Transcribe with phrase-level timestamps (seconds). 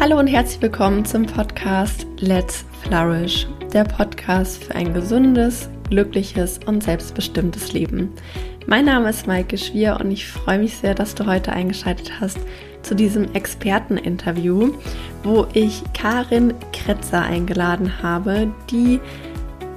[0.00, 6.82] Hallo und herzlich willkommen zum Podcast Let's Flourish, der Podcast für ein gesundes, glückliches und
[6.82, 8.12] selbstbestimmtes Leben.
[8.66, 12.38] Mein Name ist Maike Schwier und ich freue mich sehr, dass du heute eingeschaltet hast
[12.82, 14.74] zu diesem Experteninterview,
[15.22, 19.00] wo ich Karin Kretzer eingeladen habe, die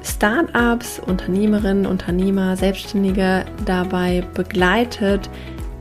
[0.03, 5.29] Startups, Unternehmerinnen, Unternehmer, Selbstständige dabei begleitet,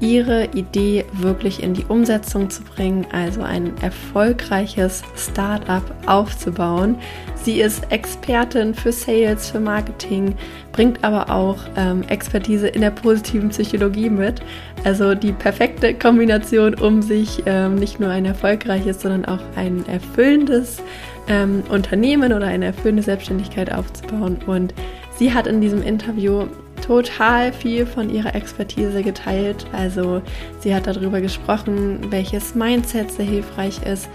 [0.01, 6.97] ihre Idee wirklich in die Umsetzung zu bringen, also ein erfolgreiches Startup aufzubauen.
[7.43, 10.35] Sie ist Expertin für Sales, für Marketing,
[10.73, 14.41] bringt aber auch ähm, Expertise in der positiven Psychologie mit.
[14.85, 20.83] Also die perfekte Kombination, um sich ähm, nicht nur ein erfolgreiches, sondern auch ein erfüllendes
[21.29, 24.39] ähm, Unternehmen oder eine erfüllende Selbstständigkeit aufzubauen.
[24.47, 24.75] Und
[25.17, 26.47] sie hat in diesem Interview
[26.87, 29.67] total viel von ihrer Expertise geteilt.
[29.73, 30.23] Also
[30.61, 34.09] sie hat darüber gesprochen, welches Mindset sehr hilfreich ist,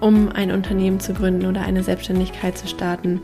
[0.00, 3.20] um ein Unternehmen zu gründen oder eine Selbstständigkeit zu starten.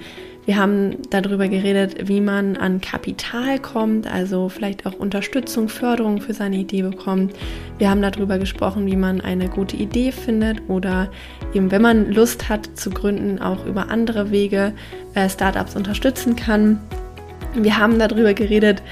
[0.46, 6.32] Wir haben darüber geredet, wie man an Kapital kommt, also vielleicht auch Unterstützung, Förderung für
[6.32, 7.34] seine Idee bekommt.
[7.78, 11.10] Wir haben darüber gesprochen, wie man eine gute Idee findet oder
[11.54, 14.72] eben, wenn man Lust hat zu gründen, auch über andere Wege
[15.14, 16.80] äh, Startups unterstützen kann.
[17.54, 18.82] Wir haben darüber geredet,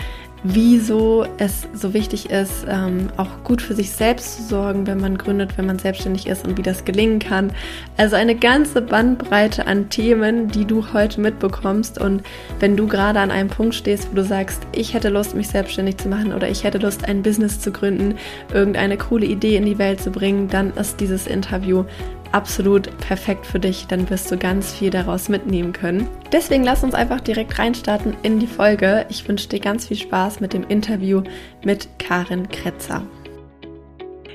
[0.42, 5.18] wieso es so wichtig ist, ähm, auch gut für sich selbst zu sorgen, wenn man
[5.18, 7.52] gründet, wenn man selbstständig ist und wie das gelingen kann.
[7.96, 12.00] Also eine ganze Bandbreite an Themen, die du heute mitbekommst.
[12.00, 12.22] Und
[12.60, 15.96] wenn du gerade an einem Punkt stehst, wo du sagst, ich hätte Lust, mich selbstständig
[15.98, 18.14] zu machen oder ich hätte Lust, ein Business zu gründen,
[18.52, 21.84] irgendeine coole Idee in die Welt zu bringen, dann ist dieses Interview
[22.32, 26.08] absolut perfekt für dich, dann wirst du ganz viel daraus mitnehmen können.
[26.32, 29.06] Deswegen lass uns einfach direkt reinstarten in die Folge.
[29.08, 31.22] Ich wünsche dir ganz viel Spaß mit dem Interview
[31.64, 33.02] mit Karin Kretzer.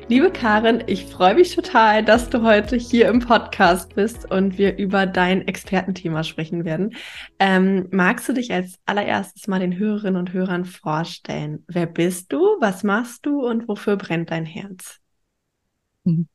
[0.09, 4.77] Liebe Karin, ich freue mich total, dass du heute hier im Podcast bist und wir
[4.77, 6.95] über dein Expertenthema sprechen werden.
[7.39, 11.63] Ähm, magst du dich als allererstes mal den Hörerinnen und Hörern vorstellen?
[11.67, 14.99] Wer bist du, was machst du und wofür brennt dein Herz?
[16.03, 16.27] Mhm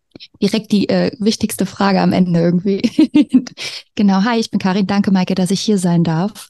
[0.42, 2.82] direkt die äh, wichtigste Frage am Ende irgendwie.
[3.94, 4.86] genau, hi, ich bin Karin.
[4.86, 6.48] Danke, Maike, dass ich hier sein darf.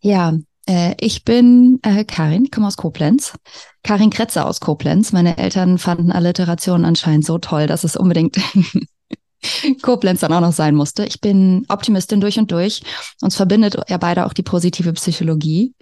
[0.00, 0.34] Ja,
[0.66, 3.34] äh, ich bin äh, Karin, komme aus Koblenz.
[3.82, 5.12] Karin Kretzer aus Koblenz.
[5.12, 8.38] Meine Eltern fanden Alliterationen anscheinend so toll, dass es unbedingt
[9.82, 11.04] Koblenz dann auch noch sein musste.
[11.04, 12.82] Ich bin Optimistin durch und durch.
[13.20, 15.74] Uns verbindet ja beide auch die positive Psychologie.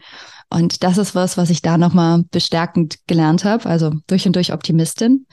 [0.53, 3.67] Und das ist was, was ich da nochmal bestärkend gelernt habe.
[3.67, 5.27] Also durch und durch Optimistin.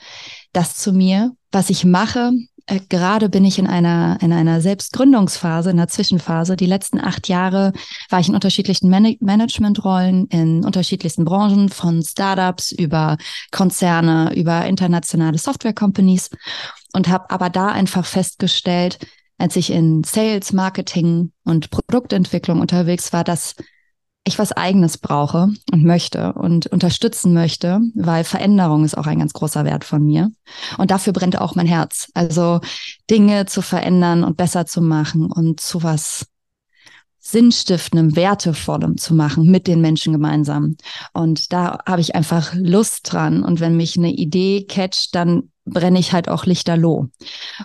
[0.52, 2.32] Das zu mir was ich mache.
[2.66, 6.56] Äh, gerade bin ich in einer, in einer Selbstgründungsphase, in einer Zwischenphase.
[6.56, 7.72] Die letzten acht Jahre
[8.08, 13.16] war ich in unterschiedlichen Man Managementrollen, in unterschiedlichsten Branchen, von Startups über
[13.50, 16.30] Konzerne, über internationale Software-Companies
[16.92, 18.98] und habe aber da einfach festgestellt,
[19.38, 23.54] als ich in Sales, Marketing und Produktentwicklung unterwegs war, dass
[24.30, 29.32] ich was eigenes brauche und möchte und unterstützen möchte, weil Veränderung ist auch ein ganz
[29.32, 30.30] großer Wert von mir.
[30.78, 32.08] Und dafür brennt auch mein Herz.
[32.14, 32.60] Also
[33.10, 36.26] Dinge zu verändern und besser zu machen und zu was
[37.20, 40.76] sinnstiftendem, wertevollem zu machen mit den Menschen gemeinsam.
[41.12, 43.42] Und da habe ich einfach Lust dran.
[43.42, 47.08] Und wenn mich eine Idee catcht, dann brenne ich halt auch lichterloh.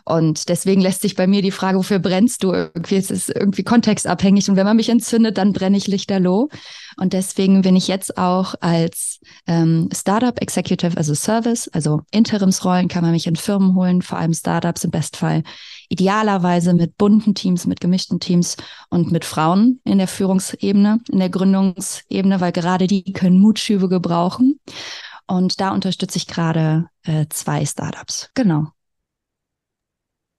[0.03, 3.63] Und deswegen lässt sich bei mir die Frage, wofür brennst du irgendwie, es ist irgendwie
[3.63, 4.49] kontextabhängig.
[4.49, 6.49] Und wenn man mich entzündet, dann brenne ich lichterloh.
[6.97, 13.03] Und deswegen bin ich jetzt auch als ähm, Startup Executive, also Service, also Interimsrollen kann
[13.03, 15.43] man mich in Firmen holen, vor allem Startups im Bestfall.
[15.89, 18.57] Idealerweise mit bunten Teams, mit gemischten Teams
[18.89, 24.59] und mit Frauen in der Führungsebene, in der Gründungsebene, weil gerade die können Mutschübe gebrauchen.
[25.27, 28.29] Und da unterstütze ich gerade äh, zwei Startups.
[28.33, 28.67] Genau.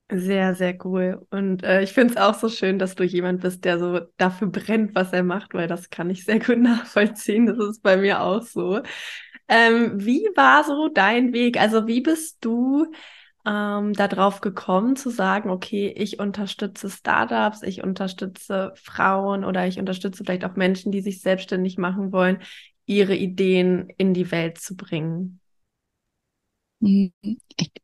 [0.09, 1.27] Sehr, sehr cool.
[1.31, 4.49] Und äh, ich finde es auch so schön, dass du jemand bist, der so dafür
[4.49, 7.47] brennt, was er macht, weil das kann ich sehr gut nachvollziehen.
[7.47, 8.83] Das ist bei mir auch so.
[9.49, 11.59] Ähm, wie war so dein Weg?
[11.61, 12.87] Also wie bist du
[13.45, 20.25] ähm, darauf gekommen zu sagen, okay, ich unterstütze Startups, ich unterstütze Frauen oder ich unterstütze
[20.25, 22.39] vielleicht auch Menschen, die sich selbstständig machen wollen,
[22.87, 25.41] ihre Ideen in die Welt zu bringen?
[26.81, 27.13] Mhm.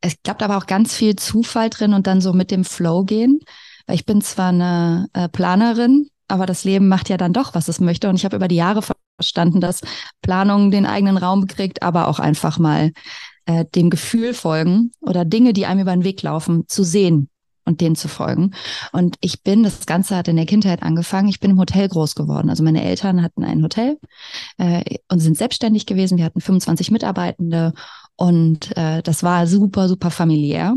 [0.01, 3.41] Es klappt aber auch ganz viel Zufall drin und dann so mit dem Flow gehen.
[3.87, 7.69] Weil ich bin zwar eine äh, Planerin, aber das Leben macht ja dann doch, was
[7.69, 8.09] es möchte.
[8.09, 8.83] Und ich habe über die Jahre
[9.17, 9.81] verstanden, dass
[10.23, 12.93] Planung den eigenen Raum kriegt, aber auch einfach mal
[13.47, 17.29] äh, dem Gefühl folgen oder Dinge, die einem über den Weg laufen, zu sehen
[17.65, 18.55] und denen zu folgen.
[18.93, 22.15] Und ich bin, das Ganze hat in der Kindheit angefangen, ich bin im Hotel groß
[22.15, 22.51] geworden.
[22.51, 23.99] Also meine Eltern hatten ein Hotel
[24.59, 26.19] äh, und sind selbstständig gewesen.
[26.19, 27.73] Wir hatten 25 Mitarbeitende
[28.17, 30.77] und äh, das war super, super familiär.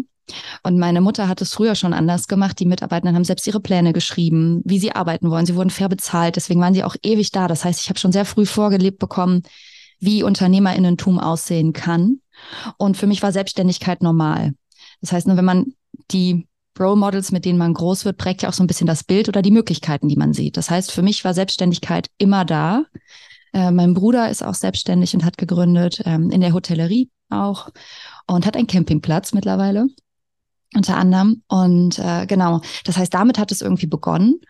[0.63, 2.59] Und meine Mutter hat es früher schon anders gemacht.
[2.59, 5.45] Die Mitarbeiter haben selbst ihre Pläne geschrieben, wie sie arbeiten wollen.
[5.45, 6.35] Sie wurden fair bezahlt.
[6.35, 7.47] Deswegen waren sie auch ewig da.
[7.47, 9.43] Das heißt, ich habe schon sehr früh vorgelebt bekommen,
[9.99, 12.21] wie Unternehmerinnentum aussehen kann.
[12.77, 14.53] Und für mich war Selbstständigkeit normal.
[15.01, 15.73] Das heißt, nur wenn man
[16.11, 16.47] die
[16.80, 19.30] Role Models, mit denen man groß wird, prägt ja auch so ein bisschen das Bild
[19.30, 20.57] oder die Möglichkeiten, die man sieht.
[20.57, 22.83] Das heißt, für mich war Selbstständigkeit immer da.
[23.54, 27.69] Äh, mein Bruder ist auch selbstständig und hat gegründet, ähm, in der Hotellerie auch
[28.27, 29.88] und hat einen Campingplatz mittlerweile
[30.75, 31.42] unter anderem.
[31.48, 34.42] Und äh, genau, das heißt, damit hat es irgendwie begonnen.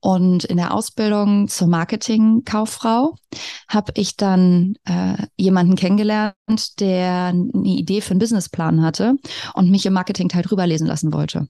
[0.00, 3.16] Und in der Ausbildung zur Marketingkauffrau
[3.68, 9.16] habe ich dann äh, jemanden kennengelernt, der eine Idee für einen Businessplan hatte
[9.54, 11.48] und mich im Marketingteil drüber lesen lassen wollte.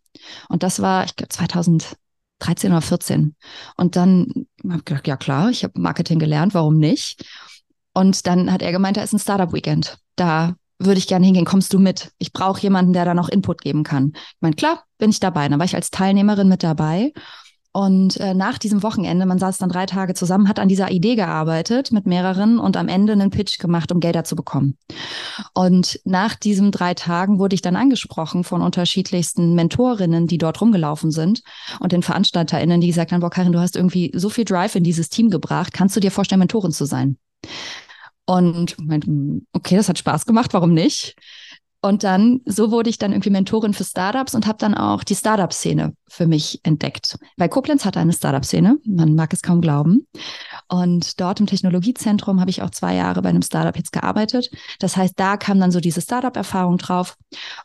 [0.49, 3.37] Und das war, ich glaube, 2013 oder 14.
[3.77, 7.25] Und dann habe ich gedacht, ja klar, ich habe Marketing gelernt, warum nicht?
[7.95, 9.99] Und dann hat er gemeint, da ist ein Startup-Weekend.
[10.17, 12.13] Da würde ich gerne hingehen, kommst du mit?
[12.19, 14.13] Ich brauche jemanden, der da noch Input geben kann.
[14.15, 15.49] Ich meine, klar, bin ich dabei.
[15.49, 17.13] Dann war ich als Teilnehmerin mit dabei.
[17.75, 21.15] Und äh, nach diesem Wochenende, man saß dann drei Tage zusammen, hat an dieser Idee
[21.15, 24.77] gearbeitet mit mehreren und am Ende einen Pitch gemacht, um Gelder zu bekommen.
[25.55, 31.11] Und nach diesen drei Tagen wurde ich dann angesprochen von unterschiedlichsten Mentorinnen, die dort rumgelaufen
[31.11, 31.43] sind
[31.81, 34.85] und den VeranstalterInnen, die gesagt haben, boah, Karin, du hast irgendwie so viel Drive in
[34.85, 35.73] dieses Team gebracht.
[35.73, 37.17] Kannst du dir vorstellen, Mentorin zu sein?
[38.25, 41.17] Und meinte, hm, okay, das hat Spaß gemacht, warum nicht?
[41.85, 45.17] Und dann, so wurde ich dann irgendwie Mentorin für Startups und habe dann auch die
[45.17, 47.19] Startup-Szene für mich entdeckt.
[47.37, 50.07] Weil Koblenz hat eine Startup-Szene, man mag es kaum glauben.
[50.69, 54.53] Und dort im Technologiezentrum habe ich auch zwei Jahre bei einem Startup jetzt gearbeitet.
[54.79, 57.17] Das heißt, da kam dann so diese Startup-Erfahrung drauf.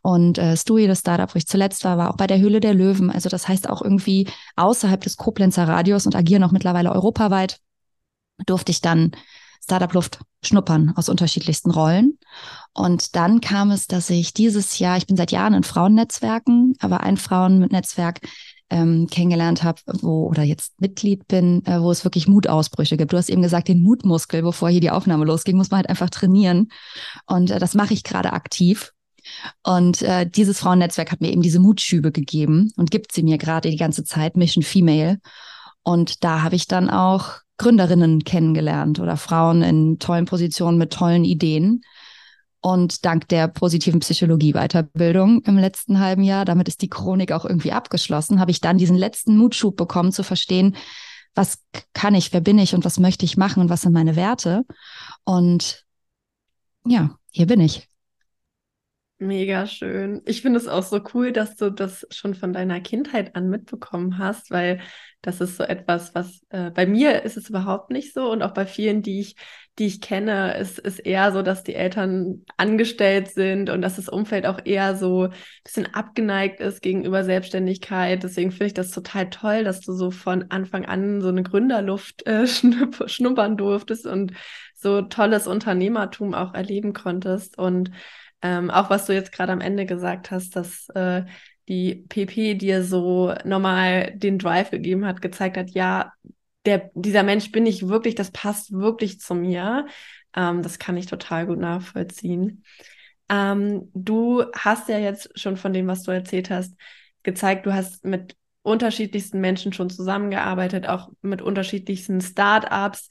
[0.01, 2.73] Und äh, Stui, das Startup, wo ich zuletzt war, war auch bei der Höhle der
[2.73, 3.11] Löwen.
[3.11, 7.59] Also das heißt auch irgendwie außerhalb des Koblenzer Radios und agieren auch mittlerweile europaweit,
[8.47, 9.11] durfte ich dann
[9.67, 12.17] Startup-Luft schnuppern aus unterschiedlichsten Rollen.
[12.73, 17.01] Und dann kam es, dass ich dieses Jahr, ich bin seit Jahren in Frauennetzwerken, aber
[17.01, 18.21] ein Frauennetzwerk
[18.69, 23.11] ähm, kennengelernt habe, wo oder jetzt Mitglied bin, äh, wo es wirklich Mutausbrüche gibt.
[23.11, 26.09] Du hast eben gesagt, den Mutmuskel, bevor hier die Aufnahme losging, muss man halt einfach
[26.09, 26.69] trainieren.
[27.25, 28.93] Und äh, das mache ich gerade aktiv.
[29.63, 33.69] Und äh, dieses Frauennetzwerk hat mir eben diese Mutschübe gegeben und gibt sie mir gerade
[33.69, 35.19] die ganze Zeit, Mission Female.
[35.83, 41.25] Und da habe ich dann auch Gründerinnen kennengelernt oder Frauen in tollen Positionen mit tollen
[41.25, 41.81] Ideen.
[42.59, 47.71] Und dank der positiven Psychologie-Weiterbildung im letzten halben Jahr, damit ist die Chronik auch irgendwie
[47.71, 50.75] abgeschlossen, habe ich dann diesen letzten Mutschub bekommen zu verstehen,
[51.35, 51.59] was
[51.93, 54.65] kann ich, wer bin ich und was möchte ich machen und was sind meine Werte.
[55.23, 55.85] Und
[56.85, 57.86] ja, hier bin ich.
[59.19, 60.21] Mega schön.
[60.25, 64.19] Ich finde es auch so cool, dass du das schon von deiner Kindheit an mitbekommen
[64.19, 64.79] hast, weil
[65.23, 68.53] das ist so etwas, was äh, bei mir ist es überhaupt nicht so und auch
[68.53, 69.35] bei vielen, die ich,
[69.79, 74.07] die ich kenne, ist es eher so, dass die Eltern angestellt sind und dass das
[74.07, 78.21] Umfeld auch eher so ein bisschen abgeneigt ist gegenüber Selbstständigkeit.
[78.21, 82.27] Deswegen finde ich das total toll, dass du so von Anfang an so eine Gründerluft
[82.27, 82.45] äh,
[83.07, 84.33] schnuppern durftest und
[84.75, 87.89] so tolles Unternehmertum auch erleben konntest und
[88.41, 91.23] ähm, auch was du jetzt gerade am Ende gesagt hast, dass äh,
[91.67, 96.13] die PP dir so nochmal den Drive gegeben hat, gezeigt hat, ja,
[96.65, 99.87] der, dieser Mensch bin ich wirklich, das passt wirklich zu mir.
[100.35, 102.63] Ähm, das kann ich total gut nachvollziehen.
[103.29, 106.75] Ähm, du hast ja jetzt schon von dem, was du erzählt hast,
[107.23, 113.09] gezeigt, du hast mit unterschiedlichsten Menschen schon zusammengearbeitet, auch mit unterschiedlichsten Startups.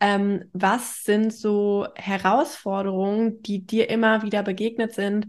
[0.00, 5.26] Ähm, was sind so Herausforderungen, die dir immer wieder begegnet sind,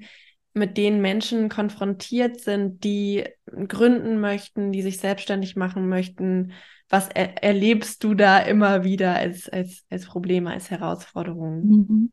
[0.54, 3.26] mit denen Menschen konfrontiert sind, die
[3.68, 6.54] gründen möchten, die sich selbstständig machen möchten?
[6.90, 11.68] Was er erlebst du da immer wieder als, als, als Probleme, als Herausforderungen?
[11.68, 12.12] Mhm.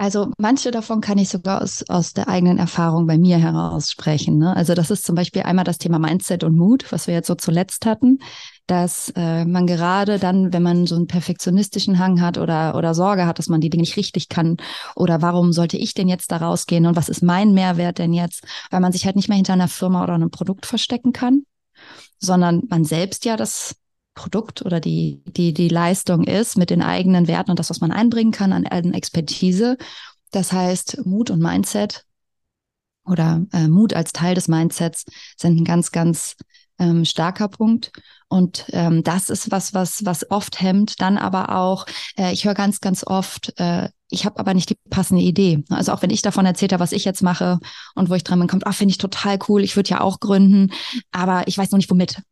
[0.00, 4.38] Also manche davon kann ich sogar aus, aus der eigenen Erfahrung bei mir heraus sprechen.
[4.38, 4.54] Ne?
[4.56, 7.34] Also das ist zum Beispiel einmal das Thema Mindset und Mut, was wir jetzt so
[7.34, 8.20] zuletzt hatten,
[8.68, 13.26] dass äh, man gerade dann, wenn man so einen perfektionistischen Hang hat oder, oder Sorge
[13.26, 14.58] hat, dass man die Dinge nicht richtig kann
[14.94, 18.44] oder warum sollte ich denn jetzt da rausgehen und was ist mein Mehrwert denn jetzt,
[18.70, 21.44] weil man sich halt nicht mehr hinter einer Firma oder einem Produkt verstecken kann,
[22.18, 23.74] sondern man selbst ja das
[24.14, 27.92] Produkt oder die, die, die Leistung ist mit den eigenen Werten und das, was man
[27.92, 29.78] einbringen kann an, an Expertise.
[30.30, 32.04] Das heißt, Mut und Mindset
[33.06, 35.04] oder äh, Mut als Teil des Mindsets
[35.36, 36.36] sind ein ganz, ganz
[36.78, 37.92] ähm, starker Punkt.
[38.28, 41.00] Und ähm, das ist was, was, was oft hemmt.
[41.00, 44.78] Dann aber auch, äh, ich höre ganz, ganz oft, äh, ich habe aber nicht die
[44.90, 45.64] passende Idee.
[45.70, 47.58] Also auch wenn ich davon erzählt habe, was ich jetzt mache
[47.94, 50.20] und wo ich dran bin, kommt, ah, finde ich total cool, ich würde ja auch
[50.20, 50.72] gründen,
[51.10, 52.22] aber ich weiß noch nicht womit.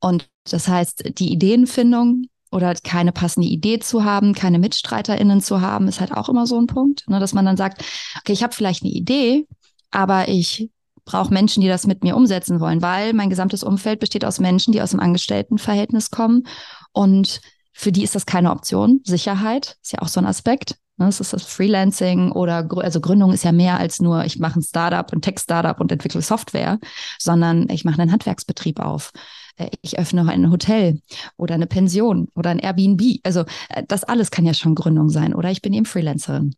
[0.00, 5.88] Und das heißt, die Ideenfindung oder keine passende Idee zu haben, keine MitstreiterInnen zu haben,
[5.88, 7.82] ist halt auch immer so ein Punkt, ne, dass man dann sagt,
[8.18, 9.46] okay, ich habe vielleicht eine Idee,
[9.90, 10.70] aber ich
[11.08, 14.72] brauche Menschen, die das mit mir umsetzen wollen, weil mein gesamtes Umfeld besteht aus Menschen,
[14.72, 16.44] die aus dem Angestelltenverhältnis kommen
[16.92, 17.40] und
[17.72, 19.00] für die ist das keine Option.
[19.04, 20.76] Sicherheit ist ja auch so ein Aspekt.
[20.98, 21.22] Das ne?
[21.22, 25.10] ist das Freelancing oder also Gründung ist ja mehr als nur, ich mache ein Startup,
[25.12, 26.78] ein Tech-Startup und entwickle Software,
[27.18, 29.12] sondern ich mache einen Handwerksbetrieb auf.
[29.56, 31.00] Äh, ich öffne ein Hotel
[31.36, 33.20] oder eine Pension oder ein Airbnb.
[33.22, 35.32] Also äh, das alles kann ja schon Gründung sein.
[35.32, 36.56] Oder ich bin eben Freelancerin.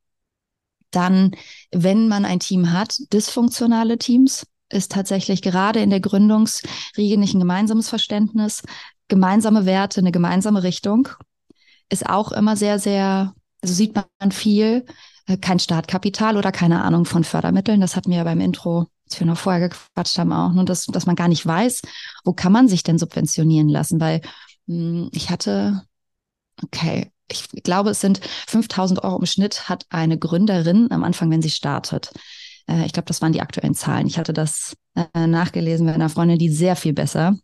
[0.91, 1.33] Dann,
[1.71, 7.41] wenn man ein Team hat, dysfunktionale Teams, ist tatsächlich gerade in der Gründungsriege nicht ein
[7.41, 8.63] gemeinsames Verständnis,
[9.09, 11.09] gemeinsame Werte, eine gemeinsame Richtung,
[11.91, 14.87] ist auch immer sehr, sehr, also sieht man viel,
[15.27, 17.81] äh, kein Startkapital oder keine Ahnung von Fördermitteln.
[17.81, 20.53] Das hatten wir ja beim Intro, als wir noch vorher gequatscht haben, auch.
[20.53, 21.83] Nur, dass, dass man gar nicht weiß,
[22.25, 24.01] wo kann man sich denn subventionieren lassen?
[24.01, 24.21] Weil
[24.67, 25.83] mh, hm, ich hatte,
[26.63, 31.43] okay, ich glaube, es sind 5000 Euro im Schnitt hat eine Gründerin am Anfang, wenn
[31.43, 32.13] sie startet.
[32.69, 34.07] Äh, ich glaube, das waren die aktuellen Zahlen.
[34.07, 37.37] Ich hatte das äh, nachgelesen bei einer Freundin, die sehr viel besser.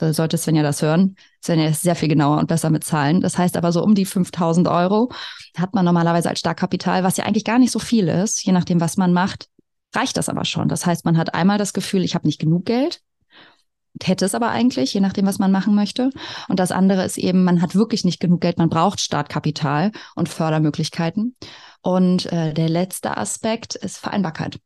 [0.00, 1.14] Sollte Svenja das hören.
[1.42, 3.20] Svenja ist sehr viel genauer und besser mit Zahlen.
[3.20, 5.10] Das heißt aber so um die 5000 Euro
[5.56, 8.44] hat man normalerweise als Startkapital, was ja eigentlich gar nicht so viel ist.
[8.44, 9.48] Je nachdem, was man macht,
[9.94, 10.68] reicht das aber schon.
[10.68, 13.02] Das heißt, man hat einmal das Gefühl, ich habe nicht genug Geld
[14.02, 16.10] hätte es aber eigentlich, je nachdem, was man machen möchte.
[16.48, 20.28] Und das andere ist eben, man hat wirklich nicht genug Geld, man braucht Startkapital und
[20.28, 21.36] Fördermöglichkeiten.
[21.82, 24.58] Und äh, der letzte Aspekt ist Vereinbarkeit.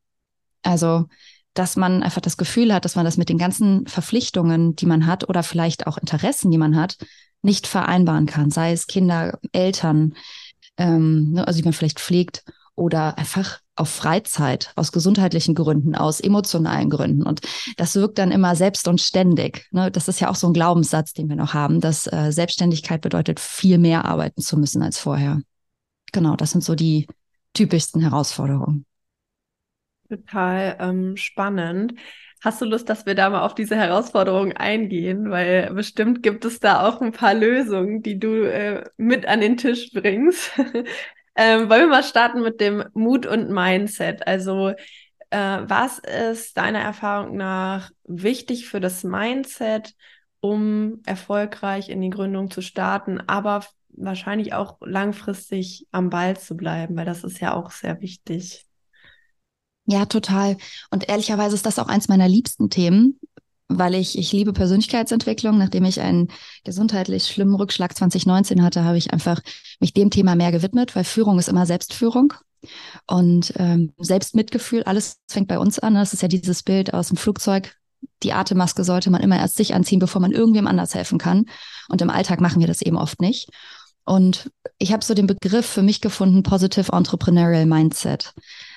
[0.62, 1.06] Also,
[1.54, 5.06] dass man einfach das Gefühl hat, dass man das mit den ganzen Verpflichtungen, die man
[5.06, 6.97] hat oder vielleicht auch Interessen, die man hat,
[7.42, 8.50] nicht vereinbaren kann.
[8.50, 10.14] Sei es Kinder, Eltern,
[10.76, 12.44] ähm, ne, also die man vielleicht pflegt
[12.78, 17.23] oder einfach auf Freizeit, aus gesundheitlichen Gründen, aus emotionalen Gründen.
[17.23, 17.40] Und
[17.76, 19.66] das wirkt dann immer selbst und ständig.
[19.70, 19.90] Ne?
[19.90, 23.40] Das ist ja auch so ein Glaubenssatz, den wir noch haben, dass äh, Selbstständigkeit bedeutet,
[23.40, 25.40] viel mehr arbeiten zu müssen als vorher.
[26.12, 27.06] Genau, das sind so die
[27.52, 28.85] typischsten Herausforderungen.
[30.08, 31.94] Total ähm, spannend.
[32.42, 35.30] Hast du Lust, dass wir da mal auf diese Herausforderungen eingehen?
[35.30, 39.56] Weil bestimmt gibt es da auch ein paar Lösungen, die du äh, mit an den
[39.56, 40.52] Tisch bringst.
[41.40, 44.26] Ähm, wollen wir mal starten mit dem Mut und Mindset.
[44.26, 44.71] Also,
[45.30, 49.95] äh, was ist deiner Erfahrung nach wichtig für das Mindset,
[50.40, 56.97] um erfolgreich in die Gründung zu starten, aber wahrscheinlich auch langfristig am Ball zu bleiben,
[56.97, 58.66] weil das ist ja auch sehr wichtig.
[59.87, 60.57] Ja, total.
[60.90, 63.21] Und ehrlicherweise ist das auch eins meiner liebsten Themen,
[63.68, 65.58] weil ich, ich liebe Persönlichkeitsentwicklung.
[65.58, 66.28] Nachdem ich einen
[66.64, 69.40] gesundheitlich schlimmen Rückschlag 2019 hatte, habe ich einfach
[69.80, 72.32] mich dem Thema mehr gewidmet, weil Führung ist immer Selbstführung.
[73.06, 75.94] Und ähm, Selbstmitgefühl, alles fängt bei uns an.
[75.94, 77.76] Das ist ja dieses Bild aus dem Flugzeug.
[78.22, 81.44] Die Atemmaske sollte man immer erst sich anziehen, bevor man irgendwem anders helfen kann.
[81.88, 83.48] Und im Alltag machen wir das eben oft nicht.
[84.04, 88.32] Und ich habe so den Begriff für mich gefunden, Positive Entrepreneurial Mindset.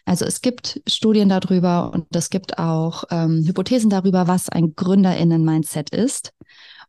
[0.05, 5.91] Also es gibt Studien darüber und es gibt auch ähm, Hypothesen darüber, was ein Gründerinnen-Mindset
[5.91, 6.33] ist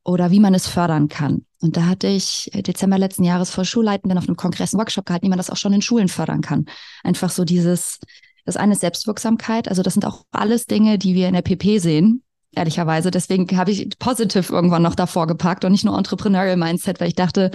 [0.04, 1.44] oder wie man es fördern kann.
[1.60, 5.26] Und da hatte ich Dezember letzten Jahres vor Schulleitenden auf einem Kongress einen Workshop gehalten,
[5.26, 6.66] wie man das auch schon in Schulen fördern kann.
[7.04, 8.00] Einfach so dieses,
[8.44, 11.78] das eine ist Selbstwirksamkeit, also das sind auch alles Dinge, die wir in der PP
[11.78, 12.22] sehen,
[12.54, 13.10] ehrlicherweise.
[13.10, 17.14] Deswegen habe ich Positive irgendwann noch davor gepackt und nicht nur Entrepreneurial Mindset, weil ich
[17.14, 17.50] dachte,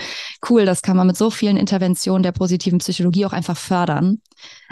[0.50, 4.22] cool, das kann man mit so vielen Interventionen der positiven Psychologie auch einfach fördern.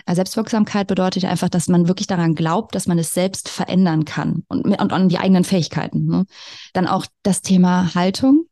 [0.05, 4.43] Äh, Selbstwirksamkeit bedeutet einfach, dass man wirklich daran glaubt, dass man es selbst verändern kann
[4.47, 6.05] und, und an die eigenen Fähigkeiten.
[6.05, 6.25] Ne?
[6.73, 8.45] Dann auch das Thema Haltung.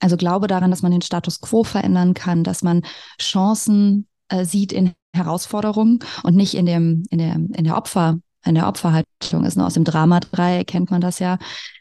[0.00, 2.82] Also Glaube daran, dass man den Status quo verändern kann, dass man
[3.20, 8.54] Chancen äh, sieht in Herausforderungen und nicht in dem, in der, in der Opfer, in
[8.54, 9.56] der Opferhaltung ist.
[9.56, 9.64] Ne?
[9.64, 11.38] Aus dem Drama-3 kennt man das ja.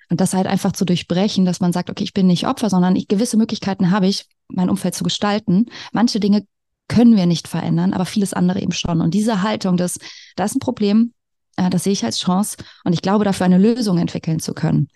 [0.09, 2.95] Und das halt einfach zu durchbrechen, dass man sagt, okay, ich bin nicht Opfer, sondern
[2.95, 5.65] ich, gewisse Möglichkeiten habe ich, mein Umfeld zu gestalten.
[5.91, 6.45] Manche Dinge
[6.87, 9.01] können wir nicht verändern, aber vieles andere eben schon.
[9.01, 9.99] Und diese Haltung, das,
[10.35, 11.13] das ist ein Problem,
[11.55, 14.89] äh, das sehe ich als Chance und ich glaube, dafür eine Lösung entwickeln zu können.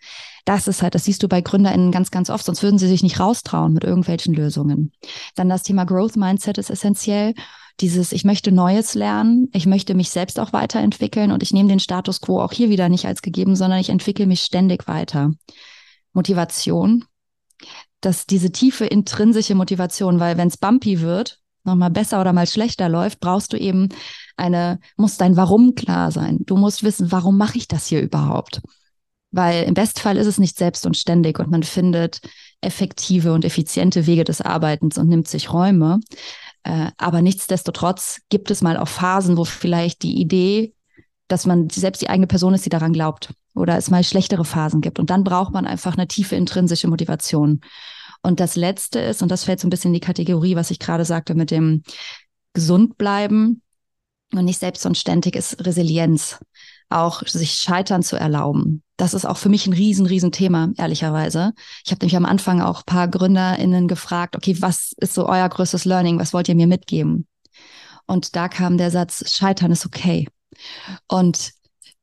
[0.46, 3.03] Das ist halt, das siehst du bei GründerInnen ganz, ganz oft, sonst würden sie sich
[3.03, 4.91] nicht raustrauen mit irgendwelchen Lösungen.
[5.36, 7.34] Dann das Thema Growth Mindset ist essentiell
[7.79, 11.79] dieses, ich möchte Neues lernen, ich möchte mich selbst auch weiterentwickeln und ich nehme den
[11.79, 15.32] Status quo auch hier wieder nicht als gegeben, sondern ich entwickle mich ständig weiter.
[16.13, 17.06] Motivation,
[18.01, 22.90] dass diese tiefe intrinsische Motivation, weil wenn es bumpy wird, nochmal besser oder mal schlechter
[22.90, 23.90] läuft, brauchst du eben
[24.36, 26.40] eine, muss dein Warum klar sein.
[26.46, 28.62] Du musst wissen, warum mache ich das hier überhaupt?
[29.32, 32.22] Weil im Bestfall ist es nicht selbst und ständig und man findet
[32.62, 36.00] effektive und effiziente Wege des Arbeitens und nimmt sich Räume.
[36.64, 40.74] Äh, aber nichtsdestotrotz gibt es mal auch Phasen, wo vielleicht die Idee,
[41.28, 44.82] dass man selbst die eigene Person ist, die daran glaubt oder es mal schlechtere Phasen
[44.82, 45.00] gibt.
[45.00, 47.62] Und dann braucht man einfach eine tiefe intrinsische Motivation.
[48.22, 50.80] Und das Letzte ist, und das fällt so ein bisschen in die Kategorie, was ich
[50.80, 51.84] gerade sagte mit dem
[52.54, 53.62] gesund bleiben
[54.34, 56.40] und nicht selbst und ständig, ist Resilienz.
[56.90, 58.84] auch sich Scheitern zu erlauben.
[58.96, 61.54] Das ist auch für mich ein riesen, riesen Thema, ehrlicherweise.
[61.86, 65.86] Ich habe nämlich am Anfang auch paar GründerInnen gefragt, okay, was ist so euer größtes
[65.86, 66.20] Learning?
[66.20, 67.28] Was wollt ihr mir mitgeben?
[68.06, 70.28] Und da kam der Satz, Scheitern ist okay.
[71.08, 71.52] Und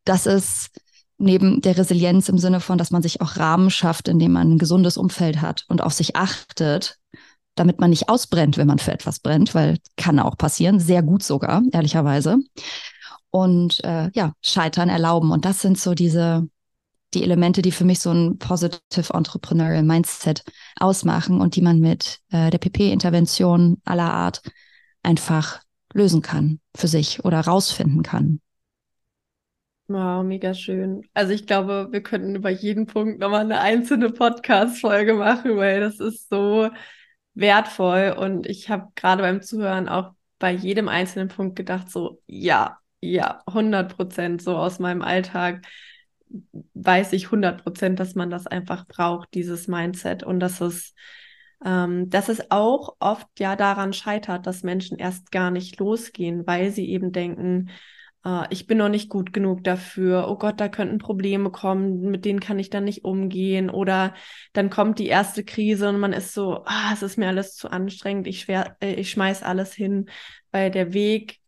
[0.04, 0.70] das ist
[1.18, 4.58] neben der Resilienz im Sinne von, dass man sich auch Rahmen schafft, indem man ein
[4.58, 6.98] gesundes Umfeld hat und auf sich achtet,
[7.54, 11.22] damit man nicht ausbrennt, wenn man für etwas brennt, weil kann auch passieren, sehr gut
[11.22, 12.38] sogar, ehrlicherweise.
[13.30, 15.30] Und äh, ja, Scheitern erlauben.
[15.30, 16.48] Und das sind so diese,
[17.14, 20.44] die Elemente, die für mich so ein Positive Entrepreneurial Mindset
[20.78, 24.42] ausmachen und die man mit äh, der PP-Intervention aller Art
[25.02, 25.60] einfach
[25.92, 28.40] lösen kann für sich oder rausfinden kann.
[29.86, 31.02] Wow, mega schön.
[31.12, 36.00] Also ich glaube, wir könnten über jeden Punkt nochmal eine einzelne Podcast-Folge machen, weil das
[36.00, 36.70] ist so
[37.34, 38.14] wertvoll.
[38.18, 43.42] Und ich habe gerade beim Zuhören auch bei jedem einzelnen Punkt gedacht, so, ja, ja,
[43.46, 45.66] 100 Prozent, so aus meinem Alltag
[46.72, 50.22] weiß ich 100 Prozent, dass man das einfach braucht, dieses Mindset.
[50.22, 50.94] Und dass es,
[51.62, 56.70] ähm, dass es auch oft ja daran scheitert, dass Menschen erst gar nicht losgehen, weil
[56.70, 57.70] sie eben denken,
[58.24, 62.24] äh, ich bin noch nicht gut genug dafür, oh Gott, da könnten Probleme kommen, mit
[62.24, 63.70] denen kann ich dann nicht umgehen.
[63.70, 64.14] Oder
[64.52, 67.70] dann kommt die erste Krise und man ist so, ah, es ist mir alles zu
[67.70, 70.08] anstrengend, ich, schwer, äh, ich schmeiß alles hin,
[70.50, 71.40] weil der Weg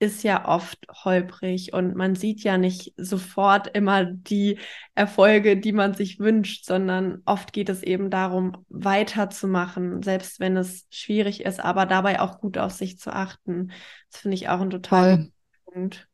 [0.00, 4.58] ist ja oft holprig und man sieht ja nicht sofort immer die
[4.94, 10.86] Erfolge, die man sich wünscht, sondern oft geht es eben darum, weiterzumachen, selbst wenn es
[10.90, 13.70] schwierig ist, aber dabei auch gut auf sich zu achten.
[14.10, 15.30] Das finde ich auch ein total
[15.64, 16.08] Punkt.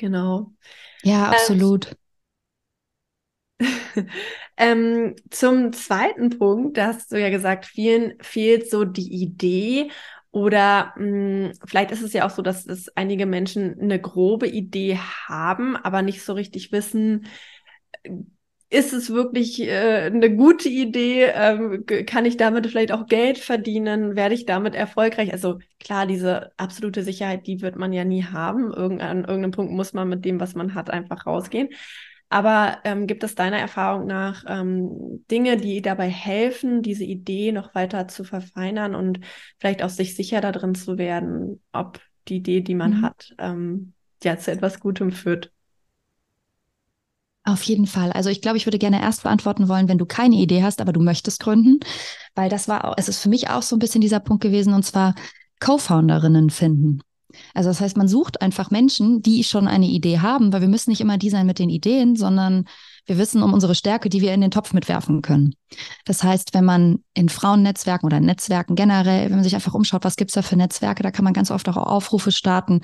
[0.00, 0.54] Genau.
[1.02, 1.94] Ja, ähm, absolut.
[4.56, 9.90] ähm, zum zweiten Punkt, da hast du ja gesagt, vielen fehlt so die Idee
[10.30, 14.48] oder mh, hm, vielleicht ist es ja auch so, dass es einige Menschen eine grobe
[14.48, 17.26] Idee haben, aber nicht so richtig wissen,
[18.70, 21.24] ist es wirklich äh, eine gute Idee?
[21.34, 24.14] Ähm, kann ich damit vielleicht auch Geld verdienen?
[24.14, 25.32] Werde ich damit erfolgreich?
[25.32, 28.72] Also klar, diese absolute Sicherheit, die wird man ja nie haben.
[28.72, 31.70] Irgend, an irgendeinem Punkt muss man mit dem, was man hat, einfach rausgehen.
[32.28, 37.74] Aber ähm, gibt es deiner Erfahrung nach ähm, Dinge, die dabei helfen, diese Idee noch
[37.74, 39.18] weiter zu verfeinern und
[39.58, 43.02] vielleicht auch sich sicher darin zu werden, ob die Idee, die man mhm.
[43.02, 45.50] hat, ähm, ja zu etwas Gutem führt?
[47.44, 48.12] Auf jeden Fall.
[48.12, 50.92] Also ich glaube, ich würde gerne erst beantworten wollen, wenn du keine Idee hast, aber
[50.92, 51.80] du möchtest gründen,
[52.34, 54.84] weil das war, es ist für mich auch so ein bisschen dieser Punkt gewesen, und
[54.84, 55.14] zwar
[55.60, 57.00] Co-Founderinnen finden.
[57.54, 60.90] Also das heißt, man sucht einfach Menschen, die schon eine Idee haben, weil wir müssen
[60.90, 62.66] nicht immer die sein mit den Ideen, sondern
[63.06, 65.54] wir wissen um unsere Stärke, die wir in den Topf mitwerfen können.
[66.04, 70.16] Das heißt, wenn man in Frauennetzwerken oder Netzwerken generell, wenn man sich einfach umschaut, was
[70.16, 72.82] gibt's da für Netzwerke, da kann man ganz oft auch Aufrufe starten.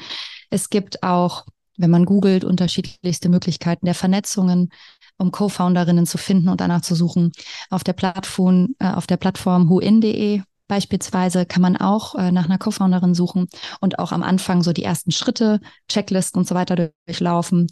[0.50, 1.44] Es gibt auch
[1.76, 4.70] wenn man googelt, unterschiedlichste Möglichkeiten der Vernetzungen,
[5.18, 7.32] um Co-Founderinnen zu finden und danach zu suchen.
[7.70, 12.58] Auf der Plattform, äh, auf der Plattform whoin.de beispielsweise kann man auch äh, nach einer
[12.58, 13.46] Co-Founderin suchen
[13.80, 17.68] und auch am Anfang so die ersten Schritte, Checklisten und so weiter durchlaufen.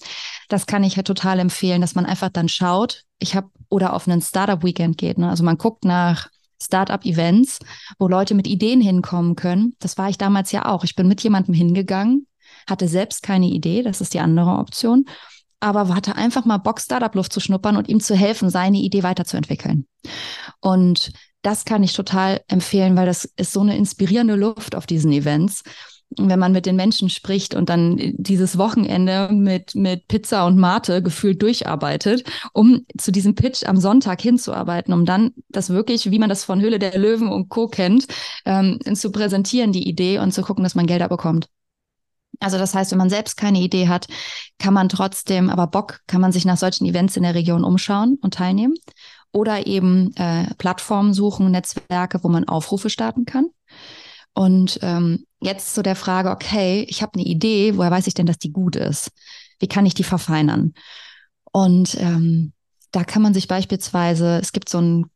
[0.48, 3.02] Das kann ich halt total empfehlen, dass man einfach dann schaut.
[3.18, 5.18] Ich habe oder auf einen Startup Weekend geht.
[5.18, 5.28] Ne?
[5.28, 6.28] Also man guckt nach
[6.62, 7.58] Startup-Events,
[7.98, 9.74] wo Leute mit Ideen hinkommen können.
[9.80, 10.84] Das war ich damals ja auch.
[10.84, 12.26] Ich bin mit jemandem hingegangen,
[12.68, 15.07] hatte selbst keine Idee, das ist die andere Option,
[15.61, 19.87] aber hatte einfach mal Bock, Startup-Luft zu schnuppern und ihm zu helfen, seine Idee weiterzuentwickeln.
[20.61, 21.12] Und
[21.44, 25.62] das kann ich total empfehlen, weil das ist so eine inspirierende Luft auf diesen Events.
[26.16, 31.03] Wenn man mit den Menschen spricht und dann dieses Wochenende mit, mit Pizza und Mate
[31.03, 36.29] gefühlt durcharbeitet, um zu diesem Pitch am Sonntag hinzuarbeiten, um dann das wirklich, wie man
[36.29, 37.68] das von Höhle der Löwen und Co.
[37.68, 38.07] kennt,
[38.44, 41.48] ähm, zu präsentieren, die Idee und zu gucken, dass man Gelder bekommt.
[42.44, 44.07] Also das heißt, wenn man selbst keine Idee hat,
[44.59, 48.18] kann man trotzdem, aber Bock, kann man sich nach solchen Events in der Region umschauen
[48.20, 48.74] und teilnehmen.
[49.33, 53.46] Oder eben äh, Plattformen suchen, Netzwerke, wo man Aufrufe starten kann.
[54.35, 58.26] Und ähm, jetzt zu der Frage, okay, ich habe eine Idee, woher weiß ich denn,
[58.26, 59.11] dass die gut ist?
[59.59, 60.74] Wie kann ich die verfeinern?
[61.50, 62.52] Und ähm,
[62.90, 65.07] da kann man sich beispielsweise, es gibt so ein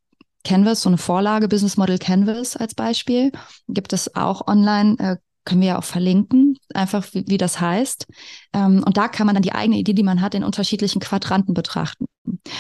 [0.45, 3.33] Canvas, so eine Vorlage, Business Model Canvas als Beispiel,
[3.69, 5.17] gibt es auch online, äh,
[5.49, 8.07] können wir ja auch verlinken, einfach wie, wie das heißt.
[8.53, 11.55] Ähm, und da kann man dann die eigene Idee, die man hat, in unterschiedlichen Quadranten
[11.55, 12.05] betrachten.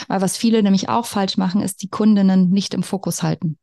[0.08, 3.58] Weil was viele nämlich auch falsch machen, ist die Kundinnen nicht im Fokus halten.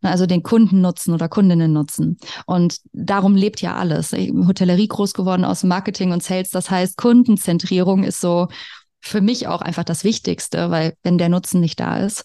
[0.00, 2.18] Also den Kunden nutzen oder Kundinnen nutzen.
[2.46, 4.12] Und darum lebt ja alles.
[4.12, 6.50] Hotellerie groß geworden aus Marketing und Sales.
[6.50, 8.46] Das heißt, Kundenzentrierung ist so
[9.00, 12.24] für mich auch einfach das Wichtigste, weil wenn der Nutzen nicht da ist.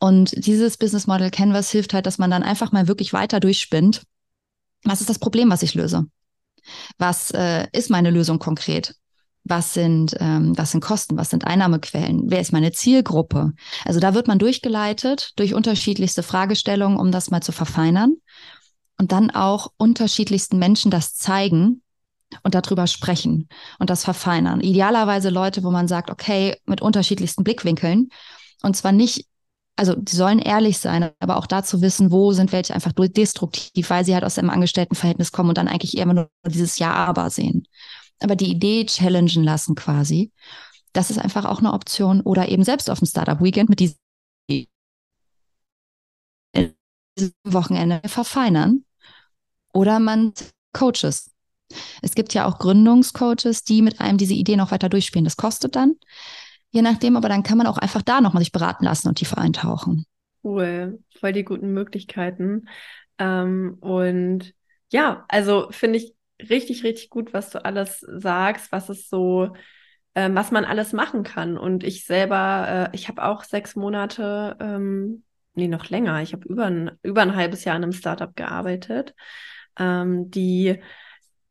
[0.00, 4.02] Und dieses Business Model Canvas hilft halt, dass man dann einfach mal wirklich weiter durchspinnt
[4.84, 6.06] was ist das Problem, was ich löse?
[6.98, 8.94] Was äh, ist meine Lösung konkret?
[9.44, 13.52] was sind, ähm, was sind Kosten, was sind Einnahmequellen, wer ist meine Zielgruppe.
[13.84, 18.16] Also da wird man durchgeleitet durch unterschiedlichste Fragestellungen, um das mal zu verfeinern
[18.98, 21.82] und dann auch unterschiedlichsten Menschen das zeigen
[22.42, 24.60] und darüber sprechen und das verfeinern.
[24.60, 28.08] Idealerweise Leute, wo man sagt, okay, mit unterschiedlichsten Blickwinkeln
[28.62, 29.26] und zwar nicht
[29.76, 34.04] also die sollen ehrlich sein, aber auch dazu wissen, wo sind welche einfach destruktiv, weil
[34.04, 37.66] sie halt aus einem Angestelltenverhältnis kommen und dann eigentlich eher nur dieses Ja-Aber sehen
[38.20, 40.32] aber die Idee challengen lassen quasi.
[40.92, 42.20] Das ist einfach auch eine Option.
[42.20, 43.96] Oder eben selbst auf dem Startup Weekend mit diesem
[47.44, 48.84] Wochenende verfeinern.
[49.72, 50.32] Oder man
[50.72, 51.30] Coaches.
[52.02, 55.24] Es gibt ja auch Gründungscoaches, die mit einem diese Idee noch weiter durchspielen.
[55.24, 55.96] Das kostet dann,
[56.74, 59.38] je nachdem, aber dann kann man auch einfach da nochmal sich beraten lassen und tiefer
[59.38, 60.04] eintauchen.
[60.42, 62.68] Cool, voll die guten Möglichkeiten.
[63.18, 64.52] Ähm, und
[64.90, 66.14] ja, also finde ich
[66.50, 69.54] richtig, richtig gut, was du alles sagst, was es so,
[70.14, 71.56] äh, was man alles machen kann.
[71.56, 75.22] Und ich selber, äh, ich habe auch sechs Monate, ähm,
[75.54, 79.14] nee, noch länger, ich habe über ein, über ein halbes Jahr in einem Startup gearbeitet,
[79.78, 80.80] ähm, die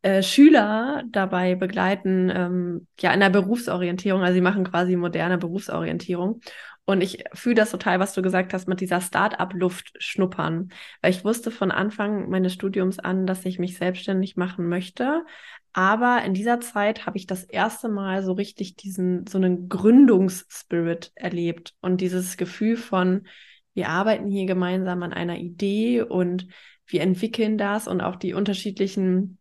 [0.04, 6.42] äh, Schüler dabei begleiten, ähm, ja, in der Berufsorientierung, also sie machen quasi moderne Berufsorientierung.
[6.86, 10.74] Und ich fühle das total, was du gesagt hast, mit dieser Start-up-Luft schnuppern.
[11.02, 15.24] Weil ich wusste von Anfang meines Studiums an, dass ich mich selbstständig machen möchte.
[15.72, 21.14] Aber in dieser Zeit habe ich das erste Mal so richtig diesen, so einen Gründungsspirit
[21.16, 23.26] erlebt und dieses Gefühl von,
[23.74, 26.48] wir arbeiten hier gemeinsam an einer Idee und
[26.86, 29.40] wir entwickeln das und auch die unterschiedlichen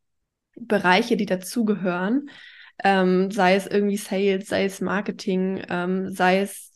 [0.57, 2.31] Bereiche, die dazugehören.
[2.83, 6.73] Ähm, sei es irgendwie Sales, sei es Marketing, ähm, sei es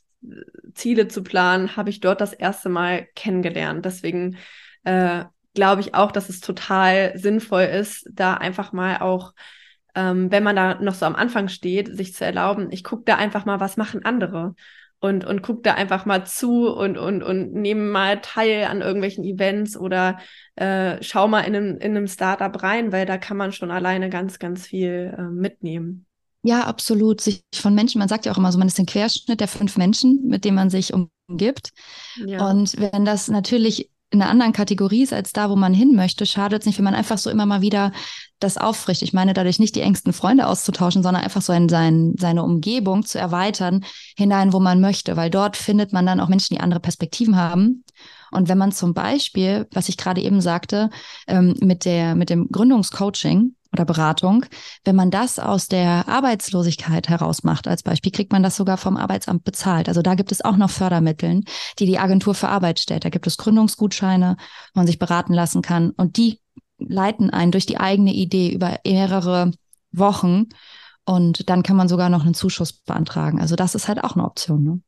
[0.74, 3.84] Ziele zu planen, habe ich dort das erste Mal kennengelernt.
[3.84, 4.36] Deswegen
[4.84, 9.34] äh, glaube ich auch, dass es total sinnvoll ist, da einfach mal auch,
[9.94, 13.16] ähm, wenn man da noch so am Anfang steht, sich zu erlauben, ich gucke da
[13.16, 14.54] einfach mal, was machen andere
[15.00, 19.24] und, und guck da einfach mal zu und, und, und nehme mal teil an irgendwelchen
[19.24, 20.18] Events oder
[20.56, 24.09] äh, schau mal in einem, in einem Startup rein, weil da kann man schon alleine
[24.09, 26.06] ganz, ganz viel äh, mitnehmen.
[26.42, 27.20] Ja, absolut.
[27.20, 29.76] Sich von Menschen, man sagt ja auch immer so, man ist ein Querschnitt der fünf
[29.76, 31.70] Menschen, mit denen man sich umgibt.
[32.24, 32.48] Ja.
[32.48, 36.24] Und wenn das natürlich in einer anderen Kategorie ist als da, wo man hin möchte,
[36.24, 37.92] schadet es nicht, wenn man einfach so immer mal wieder
[38.38, 39.03] das auffrischt.
[39.03, 43.05] Ich meine, dadurch nicht die engsten Freunde auszutauschen, sondern einfach so in sein, seine Umgebung
[43.05, 43.85] zu erweitern,
[44.16, 47.85] hinein, wo man möchte, weil dort findet man dann auch Menschen, die andere Perspektiven haben.
[48.31, 50.90] Und wenn man zum Beispiel, was ich gerade eben sagte,
[51.27, 54.46] ähm, mit der, mit dem Gründungscoaching, oder Beratung.
[54.85, 58.96] Wenn man das aus der Arbeitslosigkeit heraus macht, als Beispiel, kriegt man das sogar vom
[58.96, 59.88] Arbeitsamt bezahlt.
[59.88, 61.42] Also da gibt es auch noch Fördermittel,
[61.79, 63.05] die die Agentur für Arbeit stellt.
[63.05, 64.37] Da gibt es Gründungsgutscheine,
[64.72, 65.90] wo man sich beraten lassen kann.
[65.90, 66.40] Und die
[66.78, 69.50] leiten einen durch die eigene Idee über mehrere
[69.92, 70.46] Wochen.
[71.04, 73.40] Und dann kann man sogar noch einen Zuschuss beantragen.
[73.40, 74.64] Also das ist halt auch eine Option.
[74.64, 74.80] Ne?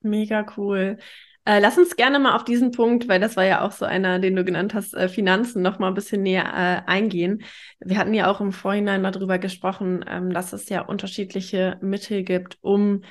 [0.00, 0.98] Mega cool.
[1.44, 4.18] Äh, lass uns gerne mal auf diesen Punkt, weil das war ja auch so einer,
[4.18, 7.44] den du genannt hast, äh, Finanzen, noch mal ein bisschen näher äh, eingehen.
[7.78, 12.24] Wir hatten ja auch im Vorhinein mal darüber gesprochen, ähm, dass es ja unterschiedliche Mittel
[12.24, 13.02] gibt, um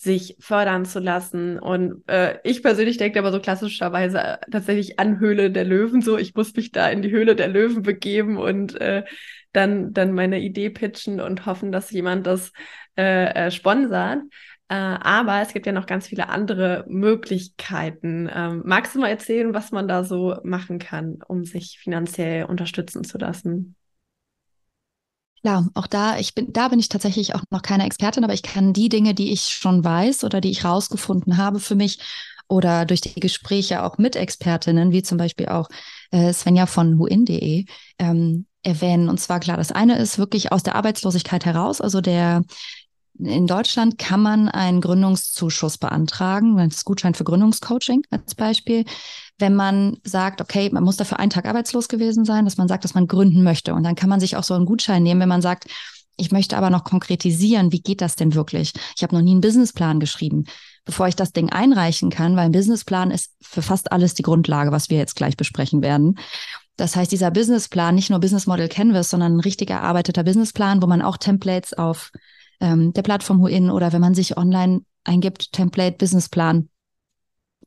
[0.00, 1.58] sich fördern zu lassen.
[1.58, 6.00] Und äh, ich persönlich denke aber so klassischerweise äh, tatsächlich an Höhle der Löwen.
[6.00, 9.04] So, ich muss mich da in die Höhle der Löwen begeben und äh,
[9.52, 12.50] dann, dann meine Idee pitchen und hoffen, dass jemand das
[12.96, 14.22] äh, äh, sponsert.
[14.68, 18.26] Äh, aber es gibt ja noch ganz viele andere Möglichkeiten.
[18.34, 23.04] Ähm, magst du mal erzählen, was man da so machen kann, um sich finanziell unterstützen
[23.04, 23.76] zu lassen?
[25.42, 28.42] Ja, auch da, ich bin, da bin ich tatsächlich auch noch keine Expertin, aber ich
[28.42, 31.98] kann die Dinge, die ich schon weiß oder die ich rausgefunden habe für mich
[32.48, 35.68] oder durch die Gespräche auch mit Expertinnen, wie zum Beispiel auch
[36.10, 37.64] äh, Svenja von huin.de,
[37.98, 39.08] ähm, erwähnen.
[39.08, 42.42] Und zwar klar, das eine ist wirklich aus der Arbeitslosigkeit heraus, also der
[43.18, 48.84] in Deutschland kann man einen Gründungszuschuss beantragen, das Gutschein für Gründungscoaching als Beispiel,
[49.38, 52.84] wenn man sagt, okay, man muss dafür einen Tag arbeitslos gewesen sein, dass man sagt,
[52.84, 53.74] dass man gründen möchte.
[53.74, 55.66] Und dann kann man sich auch so einen Gutschein nehmen, wenn man sagt,
[56.16, 58.74] ich möchte aber noch konkretisieren, wie geht das denn wirklich?
[58.96, 60.44] Ich habe noch nie einen Businessplan geschrieben.
[60.84, 64.72] Bevor ich das Ding einreichen kann, weil ein Businessplan ist für fast alles die Grundlage,
[64.72, 66.18] was wir jetzt gleich besprechen werden.
[66.76, 70.86] Das heißt, dieser Businessplan, nicht nur Business Model Canvas, sondern ein richtig erarbeiteter Businessplan, wo
[70.86, 72.10] man auch Templates auf
[72.60, 76.68] ähm, der Plattform Huin oder wenn man sich online eingibt, Template, Businessplan,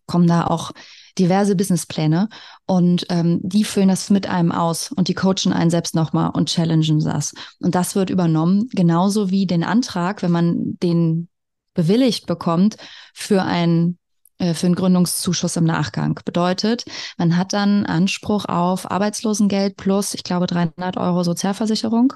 [0.05, 0.71] kommen da auch
[1.17, 2.27] diverse Businesspläne
[2.65, 6.49] und ähm, die füllen das mit einem aus und die coachen einen selbst nochmal und
[6.49, 7.33] challengen das.
[7.59, 11.29] Und das wird übernommen, genauso wie den Antrag, wenn man den
[11.73, 12.77] bewilligt bekommt
[13.13, 13.97] für ein
[14.39, 16.19] äh, für einen Gründungszuschuss im Nachgang.
[16.25, 16.85] Bedeutet,
[17.17, 22.13] man hat dann Anspruch auf Arbeitslosengeld plus, ich glaube, 300 Euro Sozialversicherung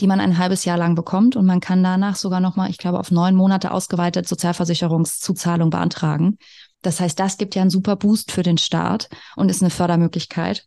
[0.00, 2.98] die man ein halbes Jahr lang bekommt und man kann danach sogar nochmal, ich glaube,
[2.98, 6.38] auf neun Monate ausgeweitet Sozialversicherungszuzahlung beantragen.
[6.82, 10.66] Das heißt, das gibt ja einen super Boost für den Staat und ist eine Fördermöglichkeit.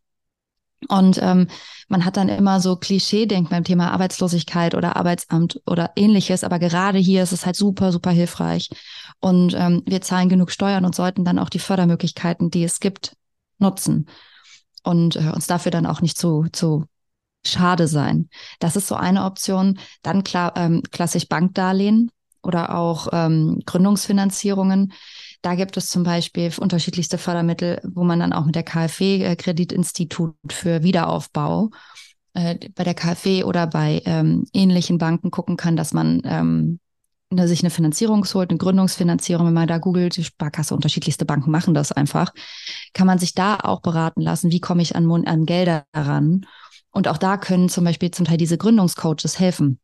[0.89, 1.47] Und ähm,
[1.87, 6.43] man hat dann immer so Klischee-Denken beim Thema Arbeitslosigkeit oder Arbeitsamt oder ähnliches.
[6.43, 8.69] Aber gerade hier ist es halt super, super hilfreich.
[9.19, 13.15] Und ähm, wir zahlen genug Steuern und sollten dann auch die Fördermöglichkeiten, die es gibt,
[13.59, 14.07] nutzen.
[14.83, 16.85] Und äh, uns dafür dann auch nicht zu, zu
[17.45, 18.29] schade sein.
[18.59, 19.79] Das ist so eine Option.
[20.01, 24.93] Dann klar, ähm, klassisch Bankdarlehen oder auch ähm, Gründungsfinanzierungen.
[25.41, 29.35] Da gibt es zum Beispiel unterschiedlichste Fördermittel, wo man dann auch mit der KfW, äh,
[29.35, 31.69] Kreditinstitut für Wiederaufbau,
[32.33, 36.79] äh, bei der KfW oder bei ähm, ähnlichen Banken gucken kann, dass man ähm,
[37.29, 41.51] ne, sich eine Finanzierung holt, eine Gründungsfinanzierung, wenn man da googelt, die Sparkasse, unterschiedlichste Banken
[41.51, 42.33] machen das einfach,
[42.93, 46.45] kann man sich da auch beraten lassen, wie komme ich an, an Gelder ran.
[46.93, 49.79] Und auch da können zum Beispiel zum Teil diese Gründungscoaches helfen.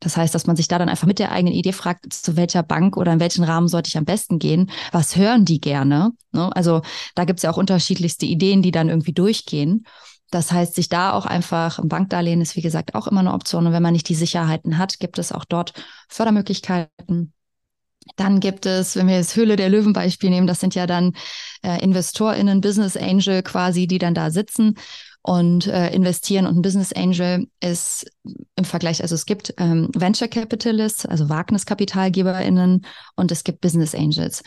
[0.00, 2.62] Das heißt, dass man sich da dann einfach mit der eigenen Idee fragt, zu welcher
[2.62, 4.70] Bank oder in welchen Rahmen sollte ich am besten gehen?
[4.90, 6.12] Was hören die gerne?
[6.32, 6.54] Ne?
[6.56, 6.82] Also
[7.14, 9.86] da gibt es ja auch unterschiedlichste Ideen, die dann irgendwie durchgehen.
[10.30, 13.66] Das heißt, sich da auch einfach, ein Bankdarlehen ist wie gesagt auch immer eine Option.
[13.66, 15.74] Und wenn man nicht die Sicherheiten hat, gibt es auch dort
[16.08, 17.32] Fördermöglichkeiten.
[18.16, 21.12] Dann gibt es, wenn wir das Höhle der Löwen Beispiel nehmen, das sind ja dann
[21.62, 24.74] äh, InvestorInnen, Business Angel quasi, die dann da sitzen
[25.26, 26.46] und äh, investieren.
[26.46, 28.06] Und ein Business Angel ist
[28.56, 32.84] im Vergleich, also es gibt ähm, Venture Capitalists, also WagniskapitalgeberInnen
[33.16, 34.42] und es gibt Business Angels.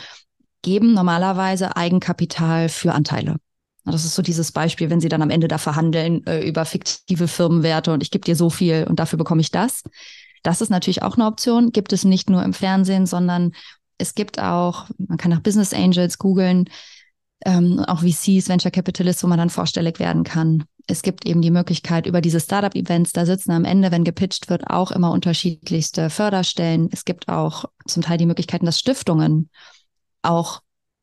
[0.61, 3.37] Geben normalerweise Eigenkapital für Anteile.
[3.85, 7.27] Das ist so dieses Beispiel, wenn sie dann am Ende da verhandeln äh, über fiktive
[7.27, 9.81] Firmenwerte und ich gebe dir so viel und dafür bekomme ich das.
[10.43, 11.71] Das ist natürlich auch eine Option.
[11.71, 13.53] Gibt es nicht nur im Fernsehen, sondern
[13.97, 16.65] es gibt auch, man kann nach Business Angels googeln,
[17.45, 20.63] ähm, auch VCs, Venture Capitalists, wo man dann vorstellig werden kann.
[20.87, 24.69] Es gibt eben die Möglichkeit über diese Startup-Events, da sitzen am Ende, wenn gepitcht wird,
[24.69, 26.89] auch immer unterschiedlichste Förderstellen.
[26.91, 29.49] Es gibt auch zum Teil die Möglichkeiten, dass Stiftungen
[30.21, 30.61] auch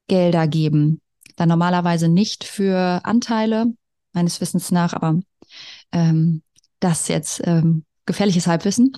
[0.08, 1.00] Gelder geben.
[1.36, 3.66] Dann normalerweise nicht für Anteile,
[4.12, 5.20] meines Wissens nach, aber
[5.92, 6.42] ähm,
[6.80, 8.96] das jetzt ähm, gefährliches Halbwissen.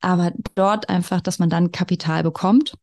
[0.00, 2.74] Aber dort einfach, dass man dann Kapital bekommt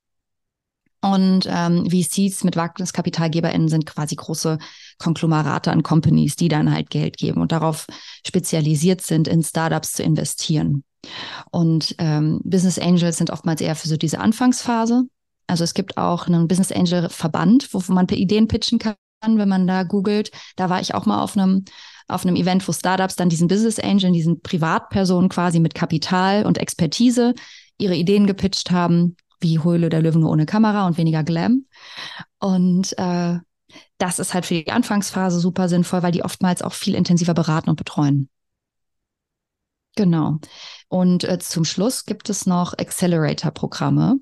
[1.05, 4.57] und ähm, VCs mit WagniskapitalgeberInnen sind quasi große
[4.97, 7.85] Konglomerate an Companies, die dann halt Geld geben und darauf
[8.25, 10.83] spezialisiert sind, in Startups zu investieren.
[11.51, 15.03] Und ähm, Business Angels sind oftmals eher für so diese Anfangsphase.
[15.45, 19.67] Also es gibt auch einen Business Angel Verband, wo man Ideen pitchen kann, wenn man
[19.67, 20.31] da googelt.
[20.55, 21.65] Da war ich auch mal auf einem
[22.07, 26.57] auf einem Event, wo Startups dann diesen Business Angel, diesen Privatpersonen quasi mit Kapital und
[26.57, 27.33] Expertise
[27.77, 29.15] ihre Ideen gepitcht haben
[29.45, 31.65] wie Höhle der Löwen nur ohne Kamera und weniger Glam.
[32.39, 33.37] Und äh,
[33.99, 37.69] das ist halt für die Anfangsphase super sinnvoll, weil die oftmals auch viel intensiver beraten
[37.69, 38.29] und betreuen.
[39.95, 40.39] Genau.
[40.89, 44.17] Und äh, zum Schluss gibt es noch Accelerator-Programme.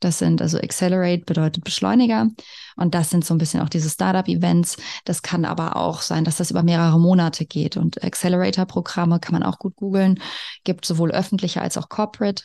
[0.00, 2.28] Das sind also Accelerate bedeutet Beschleuniger.
[2.76, 4.76] Und das sind so ein bisschen auch diese Startup-Events.
[5.04, 7.76] Das kann aber auch sein, dass das über mehrere Monate geht.
[7.76, 10.20] Und Accelerator-Programme kann man auch gut googeln.
[10.64, 12.44] Gibt sowohl öffentliche als auch Corporate.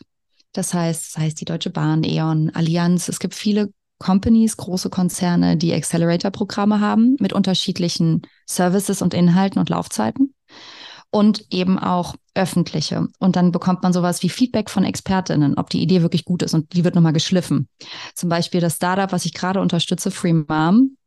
[0.53, 3.07] Das heißt, das heißt die Deutsche Bahn, E.ON, Allianz.
[3.07, 9.69] Es gibt viele Companies, große Konzerne, die Accelerator-Programme haben mit unterschiedlichen Services und Inhalten und
[9.69, 10.33] Laufzeiten
[11.11, 13.07] und eben auch öffentliche.
[13.19, 16.53] Und dann bekommt man sowas wie Feedback von Expertinnen, ob die Idee wirklich gut ist
[16.53, 17.67] und die wird nochmal geschliffen.
[18.15, 20.97] Zum Beispiel das Startup, was ich gerade unterstütze, Free Mom,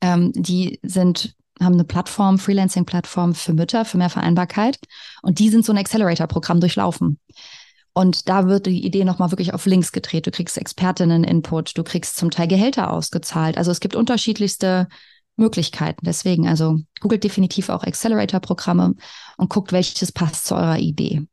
[0.00, 4.78] ähm, die sind haben eine Plattform, Freelancing-Plattform für Mütter, für mehr Vereinbarkeit.
[5.22, 7.18] Und die sind so ein Accelerator-Programm durchlaufen.
[7.96, 10.26] Und da wird die Idee nochmal wirklich auf links gedreht.
[10.26, 13.56] Du kriegst Expertinnen-Input, du kriegst zum Teil Gehälter ausgezahlt.
[13.56, 14.86] Also es gibt unterschiedlichste
[15.36, 16.04] Möglichkeiten.
[16.04, 18.96] Deswegen, also googelt definitiv auch Accelerator-Programme
[19.38, 21.26] und guckt, welches passt zu eurer Idee.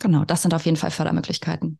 [0.00, 1.78] Genau, das sind auf jeden Fall Fördermöglichkeiten.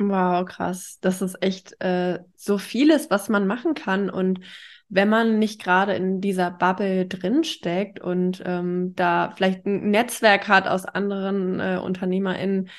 [0.00, 0.98] Wow, krass.
[1.00, 4.10] Das ist echt äh, so vieles, was man machen kann.
[4.10, 4.40] Und
[4.88, 10.68] wenn man nicht gerade in dieser Bubble drinsteckt und ähm, da vielleicht ein Netzwerk hat
[10.68, 12.70] aus anderen äh, UnternehmerInnen,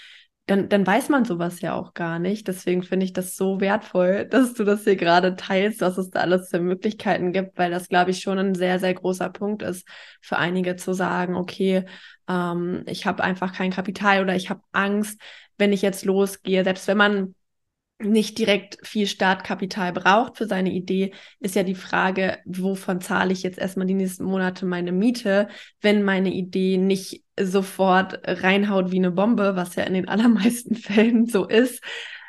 [0.50, 2.48] dann, dann weiß man sowas ja auch gar nicht.
[2.48, 6.22] Deswegen finde ich das so wertvoll, dass du das hier gerade teilst, was es da
[6.22, 9.88] alles für Möglichkeiten gibt, weil das, glaube ich, schon ein sehr, sehr großer Punkt ist
[10.22, 11.86] für einige zu sagen, okay,
[12.28, 15.22] ähm, ich habe einfach kein Kapital oder ich habe Angst,
[15.58, 17.36] wenn ich jetzt losgehe, selbst wenn man
[18.02, 23.44] nicht direkt viel Startkapital braucht für seine Idee, ist ja die Frage, wovon zahle ich
[23.44, 25.50] jetzt erstmal die nächsten Monate meine Miete,
[25.82, 31.26] wenn meine Idee nicht sofort reinhaut wie eine Bombe, was ja in den allermeisten Fällen
[31.26, 31.84] so ist.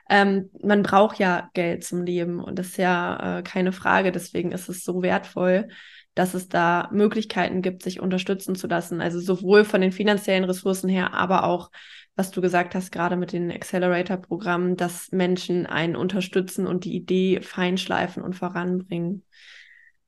[0.09, 4.51] Ähm, man braucht ja Geld zum Leben und das ist ja äh, keine Frage, deswegen
[4.51, 5.69] ist es so wertvoll,
[6.15, 9.01] dass es da Möglichkeiten gibt, sich unterstützen zu lassen.
[9.01, 11.71] Also sowohl von den finanziellen Ressourcen her, aber auch,
[12.21, 17.41] was du gesagt hast, gerade mit den Accelerator-Programmen, dass Menschen einen unterstützen und die Idee
[17.41, 19.25] feinschleifen und voranbringen.